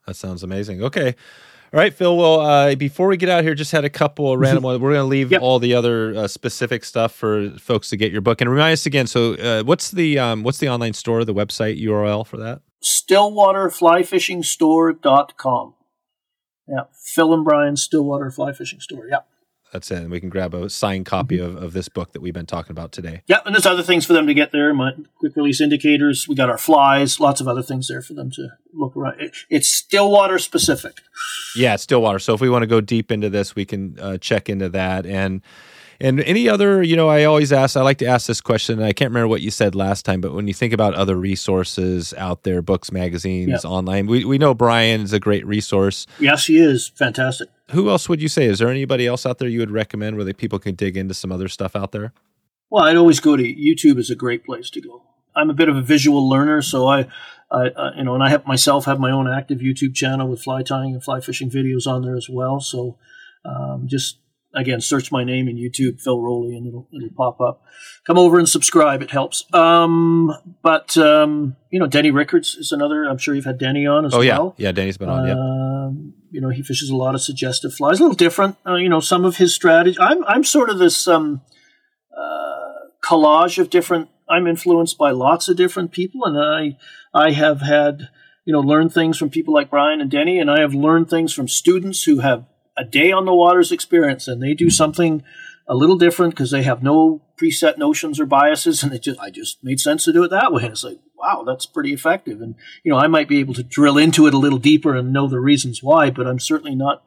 [0.07, 0.81] That sounds amazing.
[0.83, 1.15] Okay.
[1.73, 2.15] All right, Phil.
[2.15, 4.79] Well, uh, before we get out here, just had a couple of random ones.
[4.79, 5.41] We're going to leave Yep.
[5.41, 8.41] all the other uh, specific stuff for folks to get your book.
[8.41, 9.07] And remind us again.
[9.07, 12.61] So, uh, what's the um, what's the online store, the website URL for that?
[12.83, 15.73] stillwaterflyfishingstore.com.
[16.67, 19.07] Yeah, Phil and Brian Stillwater Fly Fishing Store.
[19.09, 19.19] Yeah.
[19.73, 19.97] That's it.
[19.97, 22.71] And we can grab a signed copy of, of this book that we've been talking
[22.71, 23.23] about today.
[23.25, 24.71] Yeah, and there's other things for them to get there.
[24.71, 26.27] My quick release indicators.
[26.27, 27.19] We got our flies.
[27.19, 29.19] Lots of other things there for them to look around.
[29.19, 31.01] It, it's Stillwater specific.
[31.55, 32.19] Yeah, it's Stillwater.
[32.19, 35.07] So if we want to go deep into this, we can uh, check into that.
[35.07, 35.41] And
[35.99, 38.81] And any other, you know, I always ask, I like to ask this question.
[38.81, 42.13] I can't remember what you said last time, but when you think about other resources
[42.17, 46.07] out there, books, magazines, online, we, we know Brian is a great resource.
[46.19, 46.89] Yes, he is.
[46.89, 47.49] Fantastic.
[47.71, 48.45] Who else would you say?
[48.45, 51.13] Is there anybody else out there you would recommend where they, people can dig into
[51.13, 52.13] some other stuff out there?
[52.69, 55.03] Well, I'd always go to YouTube is a great place to go.
[55.35, 57.07] I'm a bit of a visual learner, so I,
[57.51, 60.41] I uh, you know, and I have myself have my own active YouTube channel with
[60.41, 62.59] fly tying and fly fishing videos on there as well.
[62.59, 62.97] So
[63.45, 64.17] um, just
[64.55, 67.63] again, search my name in YouTube, Phil Rowley, and it'll it'll pop up.
[68.05, 69.45] Come over and subscribe; it helps.
[69.53, 70.31] Um,
[70.61, 73.05] but um, you know, Denny Rickards is another.
[73.05, 74.55] I'm sure you've had Denny on as oh, well.
[74.57, 75.27] yeah, yeah, Denny's been on.
[75.27, 78.57] Yeah, Um, you know, he fishes a lot of suggestive flies, a little different.
[78.65, 79.97] Uh, you know, some of his strategy.
[79.99, 81.41] I'm I'm sort of this um,
[82.15, 84.09] uh, collage of different.
[84.29, 86.77] I'm influenced by lots of different people, and I
[87.13, 88.09] I have had
[88.45, 91.33] you know learned things from people like Brian and Denny, and I have learned things
[91.33, 92.45] from students who have
[92.77, 95.23] a day on the waters experience, and they do something
[95.67, 99.29] a little different because they have no preset notions or biases, and it just I
[99.29, 100.63] just made sense to do it that way.
[100.63, 102.41] And it's like, wow, that's pretty effective.
[102.41, 105.13] And you know, I might be able to drill into it a little deeper and
[105.13, 107.03] know the reasons why, but I'm certainly not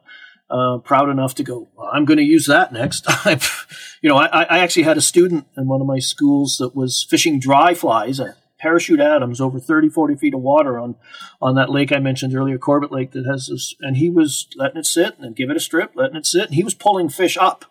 [0.49, 1.67] uh, proud enough to go.
[1.75, 3.05] Well, I'm going to use that next.
[4.01, 7.05] you know, I, I actually had a student in one of my schools that was
[7.09, 8.21] fishing dry flies.
[8.59, 10.95] Parachute Adams over 30, 40 feet of water on,
[11.41, 14.77] on that lake I mentioned earlier, Corbett Lake, that has this, and he was letting
[14.77, 17.37] it sit and give it a strip, letting it sit, and he was pulling fish
[17.37, 17.65] up,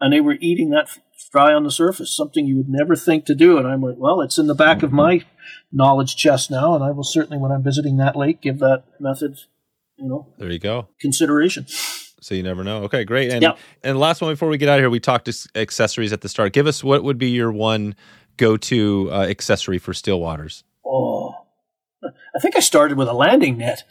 [0.00, 0.88] and they were eating that
[1.30, 3.56] fry on the surface, something you would never think to do.
[3.58, 5.24] And I'm like, well, it's in the back of my
[5.70, 9.38] knowledge chest now, and I will certainly, when I'm visiting that lake, give that method,
[9.96, 10.88] you know, there you go.
[11.00, 11.66] consideration.
[12.20, 12.84] So you never know.
[12.84, 13.32] Okay, great.
[13.32, 13.56] And Yeah.
[13.82, 16.28] and last one before we get out of here, we talked to accessories at the
[16.28, 16.52] start.
[16.52, 17.96] Give us what would be your one
[18.36, 20.64] go-to uh, accessory for still waters.
[20.84, 21.46] Oh,
[22.04, 23.84] I think I started with a landing net.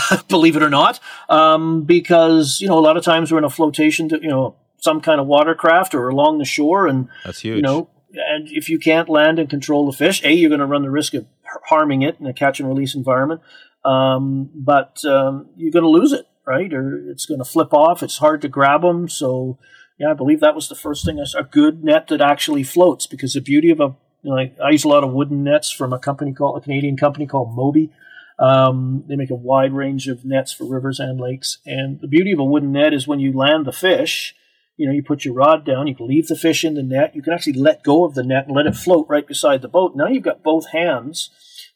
[0.28, 3.50] believe it or not, um, because you know a lot of times we're in a
[3.50, 7.56] flotation, to, you know, some kind of watercraft or along the shore, and That's huge.
[7.56, 10.66] you know, and if you can't land and control the fish, a you're going to
[10.66, 11.26] run the risk of
[11.68, 13.40] harming it in a catch and release environment,
[13.84, 16.72] um, but um, you're going to lose it, right?
[16.72, 18.02] Or it's going to flip off.
[18.02, 19.58] It's hard to grab them, so
[19.98, 21.20] yeah, I believe that was the first thing.
[21.20, 21.40] I saw.
[21.40, 24.70] A good net that actually floats, because the beauty of a you know, I, I
[24.70, 27.90] use a lot of wooden nets from a company called a Canadian company called Moby.
[28.38, 31.58] Um, they make a wide range of nets for rivers and lakes.
[31.66, 34.34] And the beauty of a wooden net is when you land the fish,
[34.76, 37.14] you know, you put your rod down, you can leave the fish in the net,
[37.14, 39.68] you can actually let go of the net and let it float right beside the
[39.68, 39.94] boat.
[39.94, 41.30] Now you've got both hands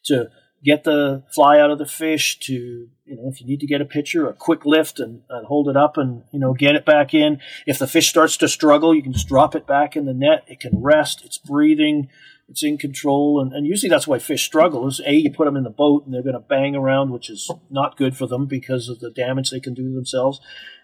[0.06, 0.30] to
[0.64, 3.80] get the fly out of the fish to, you know, if you need to get
[3.80, 6.84] a picture, a quick lift and, and hold it up and, you know, get it
[6.84, 7.40] back in.
[7.66, 10.44] If the fish starts to struggle, you can just drop it back in the net.
[10.48, 12.08] It can rest, it's breathing,
[12.48, 13.40] it's in control.
[13.40, 16.04] And, and usually that's why fish struggle is A, you put them in the boat
[16.04, 19.10] and they're going to bang around, which is not good for them because of the
[19.10, 20.40] damage they can do themselves.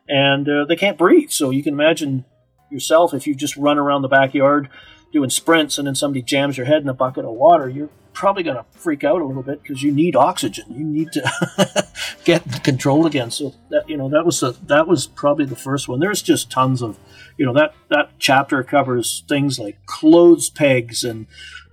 [0.09, 1.31] And uh, they can't breathe.
[1.31, 2.24] So you can imagine
[2.70, 4.69] yourself if you just run around the backyard
[5.12, 8.43] doing sprints and then somebody jams your head in a bucket of water, you're probably
[8.43, 10.65] going to freak out a little bit because you need oxygen.
[10.69, 11.89] You need to
[12.25, 13.31] get control again.
[13.31, 16.01] So that you know that was the, that was probably the first one.
[16.01, 16.99] There's just tons of
[17.37, 21.27] you know that that chapter covers things like clothes pegs and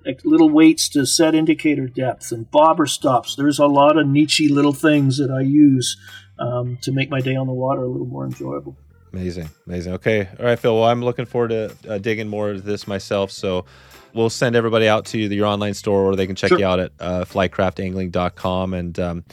[0.06, 3.36] like little weights to set indicator depth and bobber stops.
[3.36, 5.98] There's a lot of niche little things that I use
[6.40, 8.78] um, to make my day on the water a little more enjoyable.
[9.12, 9.94] Amazing, amazing.
[9.94, 10.76] Okay, all right, Phil.
[10.76, 13.32] Well, I'm looking forward to uh, digging more into this myself.
[13.32, 13.66] So
[14.14, 16.60] we'll send everybody out to your online store, or they can check Sure.
[16.60, 18.74] you out at uh, flycraftangling.com.
[18.74, 19.24] And um,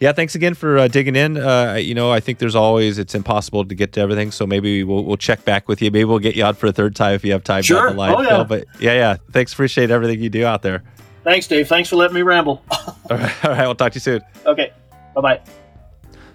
[0.00, 1.36] yeah, thanks again for uh, digging in.
[1.36, 4.82] Uh, you know, I think there's always it's impossible to get to everything, so maybe
[4.84, 5.90] we'll, we'll check back with you.
[5.90, 7.86] Maybe we'll get you out for a third time if you have time Sure.
[7.86, 8.28] down the line, Oh, yeah.
[8.28, 8.44] Phil.
[8.44, 9.52] But yeah, yeah, thanks.
[9.52, 10.82] Appreciate everything you do out there.
[11.24, 11.68] Thanks, Dave.
[11.68, 12.64] Thanks for letting me ramble.
[12.70, 13.66] All right, all right.
[13.66, 14.22] We'll talk to you soon.
[14.46, 14.72] okay,
[15.14, 15.40] bye bye.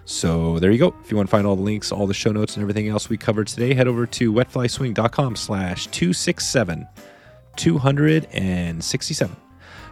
[0.05, 0.95] So there you go.
[1.03, 3.09] If you want to find all the links, all the show notes, and everything else
[3.09, 6.87] we covered today, head over to wetflyswing.com slash 267
[7.57, 9.35] 267.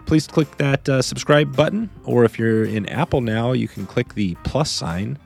[0.05, 4.13] Please click that uh, subscribe button, or if you're in Apple now, you can click
[4.13, 5.17] the plus sign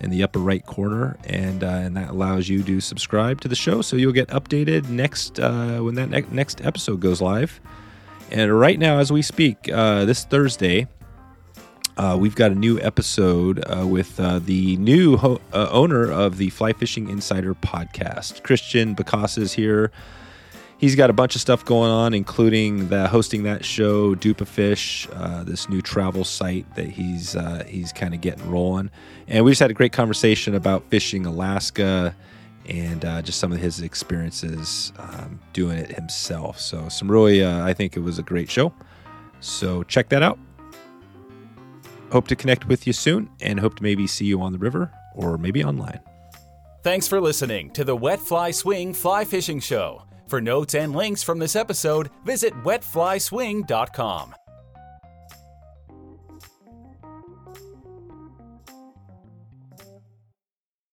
[0.00, 3.56] in the upper right corner, and uh, and that allows you to subscribe to the
[3.56, 7.60] show, so you'll get updated next uh, when that ne- next episode goes live.
[8.30, 10.86] And right now, as we speak, uh, this Thursday,
[11.96, 16.50] uh, we've got a new episode uh, with uh, the new ho- owner of the
[16.50, 18.44] Fly Fishing Insider podcast.
[18.44, 19.90] Christian Bacasa is here.
[20.78, 25.08] He's got a bunch of stuff going on, including the hosting that show, Dupa Fish,
[25.12, 28.90] uh, this new travel site that he's uh, he's kind of getting rolling.
[29.26, 32.14] And we just had a great conversation about fishing Alaska
[32.66, 36.60] and uh, just some of his experiences um, doing it himself.
[36.60, 38.72] So some really, uh, I think it was a great show.
[39.40, 40.38] So check that out
[42.10, 44.90] hope to connect with you soon and hope to maybe see you on the river
[45.14, 46.00] or maybe online.
[46.82, 50.07] Thanks for listening to the Wet Fly Swing Fly Fishing Show.
[50.28, 54.34] For notes and links from this episode, visit wetflyswing.com.